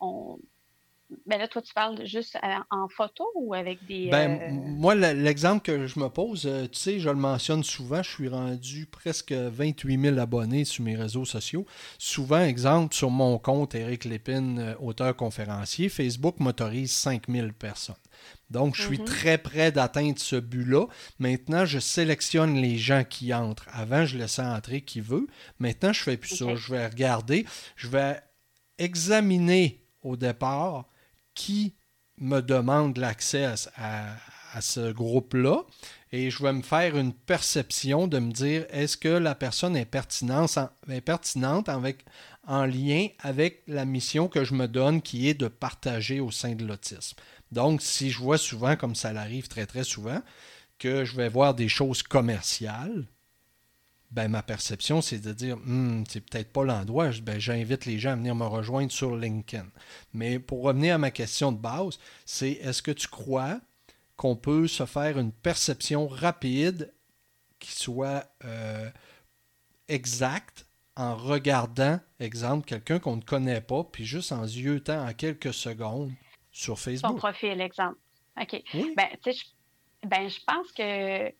on 0.00 0.38
ben 1.24 1.38
là, 1.38 1.46
toi, 1.46 1.62
tu 1.62 1.72
parles 1.72 2.04
juste 2.04 2.36
euh, 2.42 2.48
en 2.70 2.88
photo 2.88 3.24
ou 3.34 3.54
avec 3.54 3.84
des. 3.86 4.08
Ben, 4.10 4.40
euh, 4.40 4.50
moi, 4.50 4.94
l'exemple 4.94 5.62
que 5.62 5.86
je 5.86 6.00
me 6.00 6.08
pose, 6.08 6.46
euh, 6.46 6.66
tu 6.66 6.78
sais, 6.78 6.98
je 6.98 7.08
le 7.08 7.14
mentionne 7.16 7.62
souvent, 7.62 8.02
je 8.02 8.10
suis 8.10 8.28
rendu 8.28 8.86
presque 8.86 9.32
28 9.32 10.00
000 10.00 10.18
abonnés 10.18 10.64
sur 10.64 10.84
mes 10.84 10.96
réseaux 10.96 11.24
sociaux. 11.24 11.64
Souvent, 11.98 12.40
exemple, 12.40 12.94
sur 12.94 13.10
mon 13.10 13.38
compte, 13.38 13.74
Eric 13.74 14.04
Lépine, 14.04 14.74
auteur 14.80 15.14
conférencier, 15.14 15.88
Facebook 15.88 16.40
m'autorise 16.40 16.92
5 16.92 17.28
000 17.28 17.48
personnes. 17.58 17.94
Donc, 18.50 18.76
je 18.76 18.82
suis 18.82 18.98
mhm. 18.98 19.04
très 19.04 19.38
près 19.38 19.72
d'atteindre 19.72 20.18
ce 20.18 20.36
but-là. 20.36 20.86
Maintenant, 21.18 21.64
je 21.64 21.78
sélectionne 21.78 22.54
les 22.54 22.78
gens 22.78 23.04
qui 23.04 23.34
entrent. 23.34 23.66
Avant, 23.72 24.06
je 24.06 24.16
laissais 24.18 24.42
entrer 24.42 24.82
qui 24.82 25.00
veut. 25.00 25.26
Maintenant, 25.58 25.92
je 25.92 26.02
fais 26.02 26.16
plus 26.16 26.36
ça. 26.36 26.54
Je 26.54 26.72
vais 26.72 26.86
regarder, 26.86 27.44
je 27.74 27.88
vais 27.88 28.20
examiner 28.78 29.84
au 30.02 30.16
départ 30.16 30.86
qui 31.34 31.74
me 32.18 32.40
demande 32.40 32.96
l'accès 32.98 33.54
à, 33.76 34.16
ce 34.58 34.90
groupe-là 34.90 35.64
et 36.12 36.30
je 36.30 36.42
vais 36.42 36.54
me 36.54 36.62
faire 36.62 36.96
une 36.96 37.12
perception 37.12 38.06
de 38.08 38.18
me 38.18 38.32
dire 38.32 38.64
est-ce 38.70 38.96
que 38.96 39.08
la 39.08 39.34
personne 39.34 39.76
est 39.76 39.84
pertinente, 39.84 40.58
est 40.88 41.02
pertinente 41.02 41.68
avec, 41.68 42.06
en 42.46 42.64
lien 42.64 43.08
avec 43.18 43.64
la 43.66 43.84
mission 43.84 44.28
que 44.28 44.44
je 44.44 44.54
me 44.54 44.66
donne 44.66 45.02
qui 45.02 45.28
est 45.28 45.34
de 45.34 45.48
partager 45.48 46.20
au 46.20 46.30
sein 46.30 46.54
de 46.54 46.64
l'autisme? 46.64 47.18
Donc, 47.52 47.82
si 47.82 48.10
je 48.10 48.18
vois 48.18 48.38
souvent, 48.38 48.76
comme 48.76 48.94
ça 48.94 49.12
l'arrive 49.12 49.48
très 49.48 49.66
très 49.66 49.84
souvent, 49.84 50.20
que 50.78 51.04
je 51.04 51.16
vais 51.16 51.28
voir 51.28 51.54
des 51.54 51.68
choses 51.68 52.02
commerciales, 52.02 53.06
ben, 54.10 54.28
ma 54.28 54.42
perception, 54.42 55.02
c'est 55.02 55.18
de 55.18 55.32
dire, 55.32 55.56
hmm, 55.56 56.04
c'est 56.08 56.20
peut-être 56.20 56.52
pas 56.52 56.64
l'endroit, 56.64 57.10
ben, 57.22 57.38
j'invite 57.38 57.86
les 57.86 57.98
gens 57.98 58.12
à 58.12 58.16
venir 58.16 58.34
me 58.34 58.46
rejoindre 58.46 58.92
sur 58.92 59.16
LinkedIn. 59.16 59.66
Mais 60.12 60.38
pour 60.38 60.62
revenir 60.62 60.94
à 60.94 60.98
ma 60.98 61.10
question 61.10 61.52
de 61.52 61.58
base, 61.58 61.98
c'est 62.24 62.52
est-ce 62.52 62.82
que 62.82 62.92
tu 62.92 63.08
crois 63.08 63.60
qu'on 64.16 64.36
peut 64.36 64.68
se 64.68 64.86
faire 64.86 65.18
une 65.18 65.32
perception 65.32 66.08
rapide 66.08 66.92
qui 67.58 67.72
soit 67.72 68.26
euh, 68.44 68.88
exacte 69.88 70.66
en 70.96 71.14
regardant, 71.14 72.00
exemple, 72.20 72.66
quelqu'un 72.66 72.98
qu'on 72.98 73.16
ne 73.16 73.22
connaît 73.22 73.60
pas, 73.60 73.84
puis 73.84 74.06
juste 74.06 74.32
en 74.32 74.46
yeutant 74.46 75.06
en 75.06 75.12
quelques 75.12 75.52
secondes 75.52 76.12
sur 76.56 76.78
Facebook? 76.78 77.10
Son 77.10 77.16
profil, 77.16 77.60
exemple. 77.60 77.98
OK. 78.40 78.62
Ben, 78.96 79.08
tu 79.22 79.32
sais, 79.32 79.44
ben, 80.02 80.28
je 80.28 80.40
pense 80.46 80.72
que 80.72 81.32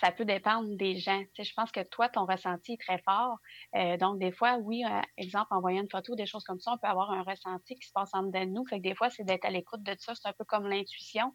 ça 0.00 0.12
peut 0.12 0.24
dépendre 0.24 0.76
des 0.76 0.96
gens. 0.98 1.22
Tu 1.34 1.44
je 1.44 1.52
pense 1.54 1.70
que 1.72 1.80
toi, 1.82 2.08
ton 2.08 2.24
ressenti 2.24 2.74
est 2.74 2.80
très 2.80 2.98
fort. 2.98 3.38
Euh, 3.76 3.96
donc, 3.96 4.18
des 4.18 4.32
fois, 4.32 4.56
oui, 4.56 4.84
euh, 4.84 5.00
exemple, 5.16 5.48
en 5.50 5.60
voyant 5.60 5.82
une 5.82 5.90
photo, 5.90 6.14
des 6.14 6.26
choses 6.26 6.44
comme 6.44 6.60
ça, 6.60 6.72
on 6.72 6.78
peut 6.78 6.88
avoir 6.88 7.10
un 7.10 7.22
ressenti 7.22 7.76
qui 7.76 7.86
se 7.86 7.92
passe 7.92 8.10
en 8.12 8.22
dedans 8.22 8.44
de 8.44 8.50
nous. 8.50 8.66
Fait 8.66 8.78
que 8.78 8.82
des 8.82 8.94
fois, 8.94 9.10
c'est 9.10 9.24
d'être 9.24 9.44
à 9.44 9.50
l'écoute 9.50 9.82
de 9.82 9.94
ça. 9.98 10.14
C'est 10.14 10.28
un 10.28 10.32
peu 10.32 10.44
comme 10.44 10.68
l'intuition. 10.68 11.32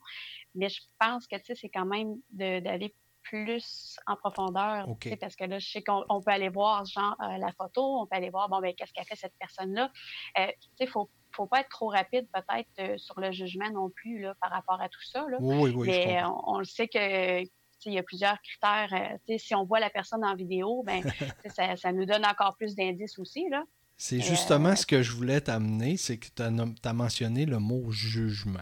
Mais 0.56 0.70
je 0.70 0.82
pense 1.00 1.28
que, 1.28 1.36
tu 1.38 1.46
sais, 1.46 1.56
c'est 1.56 1.70
quand 1.70 1.86
même 1.86 2.16
d'aller 2.32 2.94
plus 3.22 3.98
en 4.08 4.16
profondeur, 4.16 4.88
parce 5.20 5.36
que 5.36 5.44
là, 5.44 5.60
je 5.60 5.70
sais 5.70 5.84
qu'on 5.84 6.22
peut 6.22 6.32
aller 6.32 6.50
voir, 6.50 6.86
genre, 6.86 7.16
euh, 7.22 7.38
la 7.38 7.52
photo, 7.52 8.00
on 8.00 8.08
peut 8.08 8.16
aller 8.16 8.30
voir, 8.30 8.50
bon, 8.50 8.60
ben, 8.60 8.74
qu'est-ce 8.74 8.94
qu'a 8.94 9.04
fait 9.04 9.16
cette 9.16 9.36
personne-là? 9.38 9.92
tu 10.36 10.42
sais, 10.42 10.86
il 10.86 10.88
faut 10.88 11.10
faut 11.40 11.48
pas 11.48 11.62
être 11.62 11.70
trop 11.70 11.88
rapide 11.88 12.28
peut-être 12.34 13.00
sur 13.00 13.20
le 13.20 13.32
jugement 13.32 13.70
non 13.72 13.90
plus 13.90 14.20
là, 14.20 14.36
par 14.42 14.52
rapport 14.52 14.82
à 14.82 14.90
tout 14.90 15.04
ça. 15.04 15.26
Là. 15.30 15.38
Oui, 15.40 15.72
oui, 15.74 15.88
Mais 15.88 16.22
on, 16.46 16.60
le 16.60 16.66
sait 16.66 16.88
que 16.88 17.44
il 17.86 17.94
y 17.94 17.98
a 17.98 18.04
plusieurs 18.04 18.38
critères. 18.42 19.18
Euh, 19.30 19.38
si 19.38 19.56
on 19.56 19.64
voit 19.64 19.80
la 19.80 19.90
personne 19.90 20.26
en 20.26 20.36
vidéo, 20.36 20.84
ben, 20.86 21.02
ça, 21.78 21.92
nous 21.94 22.06
donne 22.06 22.26
encore 22.26 22.56
plus 22.58 22.76
d'indices 22.76 23.18
aussi. 23.20 23.48
Là. 23.50 23.64
C'est 23.98 24.22
justement 24.22 24.70
euh, 24.70 24.76
ce 24.76 24.86
que 24.86 25.02
je 25.02 25.12
voulais 25.14 25.42
t'amener, 25.42 25.98
c'est 25.98 26.18
que 26.18 26.28
tu 26.36 26.42
as, 26.42 26.94
mentionné 26.94 27.46
le 27.46 27.60
mot 27.60 27.90
jugement. 27.92 28.60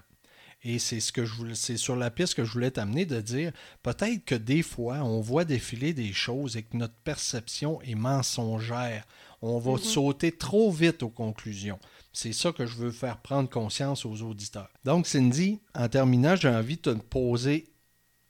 Et 0.63 0.79
c'est 0.79 0.99
ce 0.99 1.11
que 1.11 1.23
je 1.23 1.33
voulais, 1.33 1.55
c'est 1.55 1.77
sur 1.77 1.95
la 1.95 2.09
piste 2.09 2.33
que 2.33 2.43
je 2.43 2.51
voulais 2.51 2.71
t'amener 2.71 3.05
de 3.05 3.21
dire 3.21 3.51
peut-être 3.83 4.25
que 4.25 4.35
des 4.35 4.63
fois 4.63 4.97
on 4.97 5.21
voit 5.21 5.45
défiler 5.45 5.93
des 5.93 6.13
choses 6.13 6.57
et 6.57 6.63
que 6.63 6.75
notre 6.75 6.95
perception 7.03 7.79
est 7.83 7.95
mensongère. 7.95 9.05
On 9.41 9.59
va 9.59 9.73
mm-hmm. 9.73 9.83
sauter 9.83 10.31
trop 10.31 10.71
vite 10.71 11.03
aux 11.03 11.09
conclusions. 11.09 11.79
C'est 12.11 12.33
ça 12.33 12.51
que 12.51 12.65
je 12.65 12.75
veux 12.75 12.91
faire 12.91 13.21
prendre 13.21 13.49
conscience 13.49 14.05
aux 14.05 14.23
auditeurs. 14.23 14.69
Donc 14.83 15.05
Cindy, 15.05 15.59
en 15.75 15.87
terminant, 15.87 16.35
j'ai 16.35 16.49
envie 16.49 16.77
de 16.77 16.81
te 16.81 16.89
poser 16.89 17.67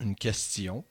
une 0.01 0.15
question. 0.15 0.83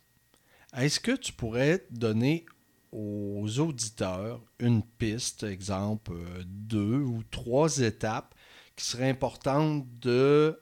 Est-ce 0.76 1.00
que 1.00 1.12
tu 1.12 1.32
pourrais 1.32 1.86
donner 1.90 2.46
aux 2.92 3.58
auditeurs 3.58 4.40
une 4.58 4.82
piste, 4.82 5.42
exemple, 5.42 6.12
euh, 6.12 6.42
deux 6.46 6.98
ou 6.98 7.22
trois 7.30 7.78
étapes 7.78 8.34
qui 8.74 8.84
seraient 8.84 9.10
importantes 9.10 9.86
de 10.00 10.58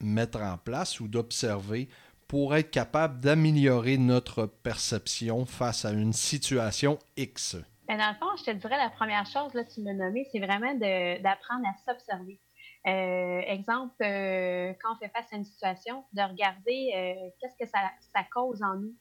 mettre 0.00 0.40
en 0.40 0.58
place 0.58 1.00
ou 1.00 1.08
d'observer 1.08 1.88
pour 2.28 2.54
être 2.54 2.70
capable 2.70 3.20
d'améliorer 3.20 3.96
notre 3.96 4.46
perception 4.46 5.46
face 5.46 5.84
à 5.84 5.92
une 5.92 6.12
situation 6.12 6.98
X? 7.16 7.56
Ben, 7.88 7.98
dans 7.98 8.08
le 8.08 8.14
fond, 8.14 8.36
je 8.36 8.44
te 8.44 8.50
dirais 8.50 8.78
la 8.78 8.90
première 8.90 9.26
chose, 9.26 9.52
là, 9.54 9.64
tu 9.64 9.80
me 9.82 9.92
nommé, 9.92 10.26
c'est 10.32 10.40
vraiment 10.40 10.74
d'apprendre 10.74 11.66
à 11.66 11.74
s'observer. 11.84 12.40
Euh, 12.86 13.40
exemple, 13.46 13.94
euh, 14.02 14.74
quand 14.82 14.94
on 14.94 14.98
fait 14.98 15.08
face 15.08 15.32
à 15.32 15.36
une 15.36 15.44
situation, 15.44 16.04
de 16.12 16.20
regarder 16.20 16.92
euh, 16.94 17.30
qu'est-ce 17.40 17.56
que 17.56 17.66
ça, 17.66 17.78
ça, 18.12 18.22
cause 18.30 18.62
en 18.62 18.76
nous. 18.76 18.94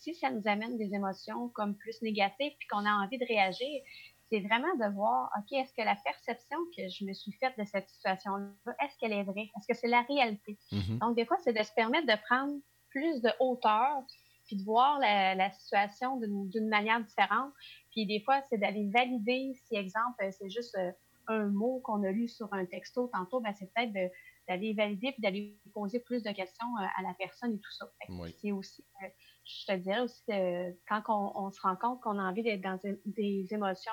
si 0.00 0.14
ça 0.14 0.30
nous 0.30 0.42
amène 0.46 0.78
des 0.78 0.94
émotions 0.94 1.48
comme 1.48 1.76
plus 1.76 2.00
négatives, 2.02 2.52
puis 2.58 2.68
qu'on 2.68 2.84
a 2.86 2.92
envie 2.92 3.18
de 3.18 3.26
réagir, 3.26 3.82
c'est 4.30 4.40
vraiment 4.40 4.72
de 4.76 4.94
voir, 4.94 5.30
OK, 5.36 5.52
est-ce 5.52 5.72
que 5.72 5.82
la 5.82 5.96
perception 5.96 6.58
que 6.76 6.88
je 6.88 7.04
me 7.04 7.12
suis 7.12 7.32
faite 7.32 7.54
de 7.58 7.64
cette 7.64 7.88
situation-là, 7.88 8.74
est-ce 8.84 8.96
qu'elle 8.98 9.12
est 9.12 9.24
vraie? 9.24 9.50
Est-ce 9.56 9.66
que 9.66 9.74
c'est 9.74 9.88
la 9.88 10.02
réalité? 10.02 10.56
Mm-hmm. 10.70 10.98
Donc, 10.98 11.16
des 11.16 11.24
fois, 11.24 11.38
c'est 11.42 11.52
de 11.52 11.62
se 11.62 11.72
permettre 11.72 12.06
de 12.06 12.18
prendre 12.28 12.52
plus 12.90 13.20
de 13.20 13.30
hauteur, 13.40 14.02
puis 14.46 14.56
de 14.56 14.64
voir 14.64 14.98
la, 14.98 15.34
la 15.34 15.50
situation 15.50 16.20
d'une 16.20 16.68
manière 16.68 17.00
différente. 17.00 17.52
Puis 17.98 18.06
des 18.06 18.20
fois, 18.20 18.40
c'est 18.48 18.58
d'aller 18.58 18.88
valider 18.94 19.54
si, 19.66 19.74
exemple, 19.74 20.24
c'est 20.30 20.50
juste 20.50 20.78
un 21.26 21.46
mot 21.46 21.80
qu'on 21.80 22.04
a 22.04 22.12
lu 22.12 22.28
sur 22.28 22.52
un 22.52 22.64
texto 22.64 23.08
tantôt, 23.12 23.40
ben, 23.40 23.52
c'est 23.58 23.68
peut-être 23.74 23.92
d'aller 24.46 24.72
valider 24.72 25.10
puis 25.10 25.20
d'aller 25.20 25.58
poser 25.74 25.98
plus 25.98 26.22
de 26.22 26.30
questions 26.30 26.66
euh, 26.80 26.86
à 26.96 27.02
la 27.02 27.12
personne 27.14 27.54
et 27.54 27.58
tout 27.58 27.72
ça. 27.72 27.90
C'est 28.40 28.52
aussi, 28.52 28.84
euh, 29.02 29.08
je 29.44 29.66
te 29.66 29.76
dirais 29.78 30.00
aussi, 30.00 30.22
euh, 30.30 30.70
quand 30.88 31.02
on, 31.08 31.50
se 31.50 31.60
rend 31.60 31.74
compte 31.74 32.00
qu'on 32.00 32.20
a 32.20 32.22
envie 32.22 32.44
d'être 32.44 32.60
dans 32.60 32.78
des 33.04 33.46
émotions 33.50 33.92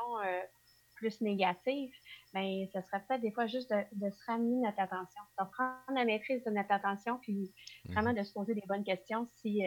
plus 0.93 1.19
négatives, 1.21 1.93
ben, 2.31 2.67
ce 2.73 2.81
serait 2.81 3.03
peut-être 3.07 3.21
des 3.21 3.31
fois 3.31 3.47
juste 3.47 3.73
de, 3.73 4.09
se 4.11 4.25
ramener 4.27 4.67
notre 4.67 4.79
attention, 4.79 5.21
de 5.39 5.45
prendre 5.51 5.95
la 5.95 6.05
maîtrise 6.05 6.43
de 6.43 6.51
notre 6.51 6.71
attention, 6.71 7.17
puis 7.23 7.51
vraiment 7.85 8.11
mhm. 8.11 8.19
de 8.19 8.23
se 8.23 8.33
poser 8.33 8.53
des 8.53 8.63
bonnes 8.67 8.83
questions 8.83 9.27
si 9.37 9.63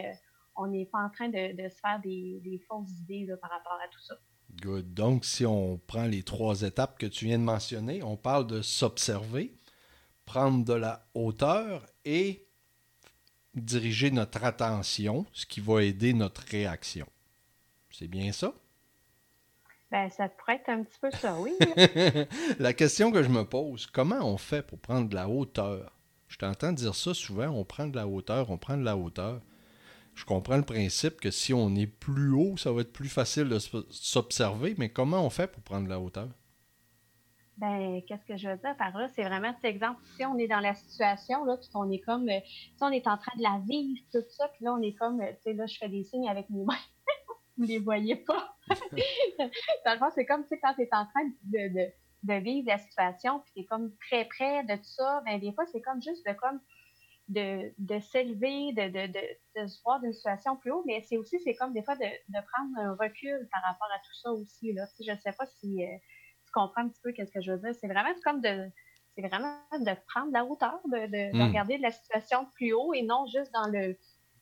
on 0.56 0.68
n'est 0.68 0.86
pas 0.86 1.00
en 1.00 1.10
train 1.10 1.28
de, 1.28 1.68
se 1.68 1.78
faire 1.80 2.00
des, 2.00 2.60
fausses 2.66 2.98
idées 3.00 3.28
par 3.40 3.50
rapport 3.50 3.78
à 3.84 3.88
tout 3.88 4.00
ça. 4.00 4.14
Good. 4.60 4.94
Donc, 4.94 5.24
si 5.24 5.46
on 5.46 5.78
prend 5.86 6.04
les 6.04 6.22
trois 6.22 6.62
étapes 6.62 6.98
que 6.98 7.06
tu 7.06 7.26
viens 7.26 7.38
de 7.38 7.44
mentionner, 7.44 8.02
on 8.02 8.16
parle 8.16 8.46
de 8.46 8.62
s'observer, 8.62 9.54
prendre 10.24 10.64
de 10.64 10.72
la 10.72 11.06
hauteur 11.14 11.86
et 12.04 12.46
diriger 13.54 14.10
notre 14.10 14.44
attention, 14.44 15.26
ce 15.32 15.46
qui 15.46 15.60
va 15.60 15.82
aider 15.82 16.12
notre 16.12 16.42
réaction. 16.42 17.06
C'est 17.90 18.08
bien 18.08 18.32
ça? 18.32 18.52
Ben, 19.90 20.10
ça 20.10 20.28
pourrait 20.28 20.56
être 20.56 20.68
un 20.68 20.82
petit 20.82 20.98
peu 21.00 21.10
ça, 21.10 21.38
oui. 21.40 21.56
la 22.58 22.74
question 22.74 23.10
que 23.10 23.22
je 23.22 23.28
me 23.28 23.44
pose, 23.44 23.86
comment 23.86 24.20
on 24.22 24.36
fait 24.36 24.62
pour 24.62 24.78
prendre 24.78 25.08
de 25.08 25.14
la 25.14 25.28
hauteur? 25.28 25.92
Je 26.28 26.36
t'entends 26.36 26.72
dire 26.72 26.94
ça 26.94 27.14
souvent, 27.14 27.48
on 27.48 27.64
prend 27.64 27.86
de 27.86 27.96
la 27.96 28.06
hauteur, 28.06 28.50
on 28.50 28.58
prend 28.58 28.76
de 28.76 28.84
la 28.84 28.96
hauteur 28.96 29.40
je 30.18 30.24
comprends 30.24 30.56
le 30.56 30.64
principe 30.64 31.20
que 31.20 31.30
si 31.30 31.54
on 31.54 31.76
est 31.76 31.86
plus 31.86 32.32
haut, 32.32 32.56
ça 32.56 32.72
va 32.72 32.80
être 32.80 32.92
plus 32.92 33.08
facile 33.08 33.48
de 33.48 33.58
s'observer, 33.58 34.74
mais 34.76 34.88
comment 34.88 35.24
on 35.24 35.30
fait 35.30 35.46
pour 35.46 35.62
prendre 35.62 35.88
la 35.88 36.00
hauteur? 36.00 36.28
Ben, 37.56 38.02
qu'est-ce 38.06 38.24
que 38.24 38.36
je 38.36 38.48
veux 38.48 38.56
dire 38.56 38.76
par 38.76 38.96
là? 38.98 39.06
C'est 39.14 39.22
vraiment 39.22 39.52
cet 39.54 39.64
exemple. 39.64 40.00
Si 40.16 40.24
on 40.24 40.36
est 40.38 40.48
dans 40.48 40.58
la 40.58 40.74
situation, 40.74 41.44
là, 41.44 41.56
puis 41.56 41.68
on 41.74 41.88
est 41.90 42.00
comme, 42.00 42.28
euh, 42.28 42.40
si 42.44 42.82
on 42.82 42.90
est 42.90 43.06
en 43.06 43.16
train 43.16 43.36
de 43.36 43.42
la 43.42 43.60
vivre, 43.68 44.00
tout 44.12 44.24
ça, 44.28 44.48
puis 44.48 44.64
là, 44.64 44.74
on 44.74 44.82
est 44.82 44.94
comme, 44.94 45.20
euh, 45.20 45.30
tu 45.34 45.42
sais, 45.42 45.52
là, 45.52 45.66
je 45.66 45.78
fais 45.78 45.88
des 45.88 46.02
signes 46.02 46.28
avec 46.28 46.50
mes 46.50 46.64
mains. 46.64 46.74
Vous 47.56 47.64
les 47.64 47.78
voyez 47.78 48.16
pas. 48.16 48.56
dans 48.68 49.92
le 49.92 49.98
fond, 49.98 50.10
c'est 50.16 50.26
comme, 50.26 50.42
tu 50.42 50.48
sais, 50.48 50.60
quand 50.60 50.74
tu 50.74 50.82
es 50.82 50.88
en 50.92 51.06
train 51.06 51.24
de, 51.44 51.74
de, 51.74 51.92
de, 52.24 52.40
vivre 52.40 52.66
la 52.66 52.78
situation, 52.78 53.40
puis 53.40 53.52
tu 53.54 53.60
es 53.60 53.64
comme 53.66 53.92
très 54.08 54.24
près 54.24 54.64
de 54.64 54.74
tout 54.74 54.90
ça, 54.96 55.22
ben, 55.24 55.38
des 55.38 55.52
fois, 55.52 55.64
c'est 55.70 55.80
comme 55.80 56.02
juste 56.02 56.26
de, 56.26 56.32
comme, 56.32 56.60
de, 57.28 57.72
de 57.78 58.00
s'élever, 58.00 58.72
de, 58.72 58.88
de, 58.88 59.06
de, 59.12 59.62
de, 59.62 59.66
se 59.66 59.82
voir 59.82 60.00
d'une 60.00 60.12
situation 60.12 60.56
plus 60.56 60.70
haut, 60.70 60.82
mais 60.86 61.04
c'est 61.08 61.16
aussi, 61.18 61.38
c'est 61.40 61.54
comme 61.54 61.72
des 61.72 61.82
fois 61.82 61.94
de, 61.96 62.04
de 62.04 62.38
prendre 62.52 62.78
un 62.78 62.92
recul 62.94 63.48
par 63.52 63.62
rapport 63.62 63.88
à 63.94 63.98
tout 63.98 64.14
ça 64.22 64.32
aussi, 64.32 64.72
là. 64.72 64.86
Tu 64.96 65.04
sais, 65.04 65.12
je 65.14 65.20
sais 65.20 65.32
pas 65.32 65.46
si, 65.46 65.84
euh, 65.84 65.88
tu 66.46 66.52
comprends 66.52 66.82
un 66.82 66.88
petit 66.88 67.00
peu 67.02 67.12
qu'est-ce 67.12 67.32
que 67.32 67.42
je 67.42 67.52
veux 67.52 67.58
dire. 67.58 67.74
C'est 67.78 67.88
vraiment 67.88 68.14
comme 68.24 68.40
de, 68.40 68.70
c'est 69.14 69.22
vraiment 69.28 69.58
de 69.72 69.90
prendre 70.08 70.32
la 70.32 70.44
hauteur, 70.44 70.80
de, 70.86 71.06
de, 71.06 71.36
Hmm. 71.36 71.42
regarder 71.48 71.76
la 71.78 71.90
situation 71.90 72.44
de 72.44 72.48
plus 72.54 72.72
haut 72.72 72.94
et 72.94 73.02
non 73.02 73.26
juste 73.26 73.52
dans 73.52 73.68
le, 73.68 73.96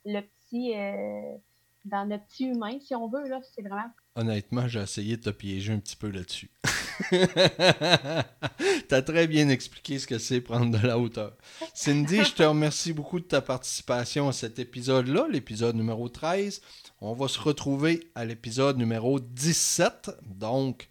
le 0.05 0.21
petit, 0.21 0.75
euh, 0.77 1.37
dans 1.85 2.05
le 2.05 2.19
petit 2.19 2.45
humain, 2.47 2.79
si 2.81 2.95
on 2.95 3.09
veut, 3.09 3.27
là. 3.29 3.41
C'est 3.55 3.63
vraiment 3.63 3.91
Honnêtement, 4.15 4.67
j'ai 4.69 4.81
essayé 4.81 5.17
de 5.17 5.23
te 5.23 5.31
piéger 5.31 5.73
un 5.73 5.79
petit 5.81 5.97
peu 5.97 6.09
là-dessus. 6.11 6.51
T'as 8.89 9.03
très 9.03 9.27
bien 9.27 9.49
expliqué 9.49 9.99
ce 9.99 10.07
que 10.07 10.19
c'est 10.19 10.41
prendre 10.41 10.79
de 10.79 10.87
la 10.87 10.99
hauteur. 10.99 11.33
Cindy, 11.75 12.25
je 12.25 12.33
te 12.33 12.43
remercie 12.43 12.93
beaucoup 12.93 13.21
de 13.21 13.25
ta 13.25 13.41
participation 13.41 14.29
à 14.29 14.33
cet 14.33 14.59
épisode-là, 14.59 15.27
l'épisode 15.31 15.77
numéro 15.77 16.09
13. 16.09 16.63
On 17.01 17.13
va 17.13 17.29
se 17.29 17.39
retrouver 17.39 18.11
à 18.15 18.25
l'épisode 18.25 18.79
numéro 18.79 19.21
17, 19.21 20.11
donc 20.25 20.89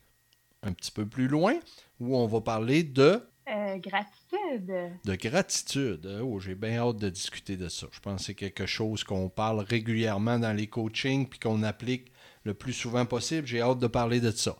un 0.63 0.73
petit 0.73 0.91
peu 0.91 1.05
plus 1.05 1.27
loin, 1.27 1.55
où 1.99 2.17
on 2.17 2.27
va 2.27 2.41
parler 2.41 2.83
de, 2.83 3.21
euh, 3.47 3.77
gratitude. 3.77 4.91
de 5.05 5.15
gratitude. 5.15 6.19
Oh, 6.23 6.39
j'ai 6.39 6.55
bien 6.55 6.77
hâte 6.79 6.97
de 6.97 7.09
discuter 7.09 7.57
de 7.57 7.69
ça. 7.69 7.87
Je 7.91 7.99
pense 7.99 8.21
que 8.21 8.25
c'est 8.25 8.35
quelque 8.35 8.65
chose 8.65 9.03
qu'on 9.03 9.29
parle 9.29 9.59
régulièrement 9.59 10.39
dans 10.39 10.53
les 10.53 10.67
coachings 10.67 11.27
puis 11.27 11.39
qu'on 11.39 11.61
applique 11.63 12.11
le 12.43 12.53
plus 12.53 12.73
souvent 12.73 13.05
possible. 13.05 13.45
J'ai 13.45 13.61
hâte 13.61 13.79
de 13.79 13.87
parler 13.87 14.19
de 14.19 14.31
ça. 14.31 14.55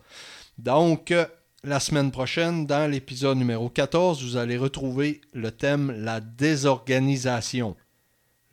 Donc, 0.58 1.12
euh, 1.12 1.26
la 1.64 1.80
semaine 1.80 2.12
prochaine, 2.12 2.66
dans 2.66 2.90
l'épisode 2.90 3.38
numéro 3.38 3.70
14, 3.70 4.24
vous 4.24 4.38
allez 4.38 4.58
retrouver 4.58 5.22
le 5.34 5.52
thème 5.52 5.92
la 5.92 6.22
désorganisation. 6.22 7.76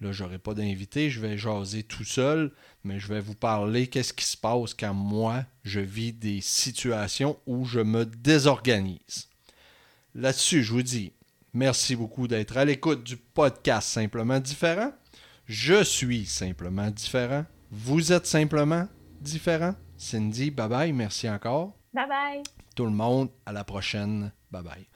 Là, 0.01 0.11
j'aurai 0.11 0.38
pas 0.38 0.55
d'invité, 0.55 1.11
je 1.11 1.21
vais 1.21 1.38
jaser 1.38 1.85
tout 1.85 2.05
seul, 2.05 2.51
mais 2.83 2.99
je 2.99 3.07
vais 3.07 3.21
vous 3.21 3.37
parler 3.37 3.87
qu'est-ce 3.87 4.12
qui 4.12 4.25
se 4.25 4.37
passe 4.37 4.75
quand 4.75 4.95
moi, 4.95 5.45
je 5.62 5.79
vis 5.79 6.12
des 6.12 6.41
situations 6.41 7.38
où 7.47 7.65
je 7.65 7.81
me 7.81 8.05
désorganise. 8.05 9.29
Là-dessus, 10.15 10.65
je 10.65 10.73
vous 10.73 10.83
dis 10.83 11.12
merci 11.55 11.95
beaucoup 11.95 12.27
d'être 12.27 12.57
à 12.57 12.65
l'écoute 12.65 13.05
du 13.05 13.17
podcast 13.17 13.88
Simplement 13.88 14.41
Différent. 14.41 14.93
Je 15.47 15.85
suis 15.85 16.27
simplement 16.27 16.91
différent. 16.91 17.45
Vous 17.71 18.12
êtes 18.12 18.27
simplement 18.27 18.88
différent. 19.21 19.75
Cindy, 19.97 20.51
bye 20.51 20.69
bye, 20.69 20.93
merci 20.93 21.29
encore. 21.29 21.82
Bye 21.94 22.09
bye! 22.09 22.42
Tout 22.74 22.85
le 22.85 22.90
monde, 22.90 23.28
à 23.44 23.52
la 23.52 23.64
prochaine. 23.64 24.33
Bye 24.50 24.62
bye. 24.62 24.87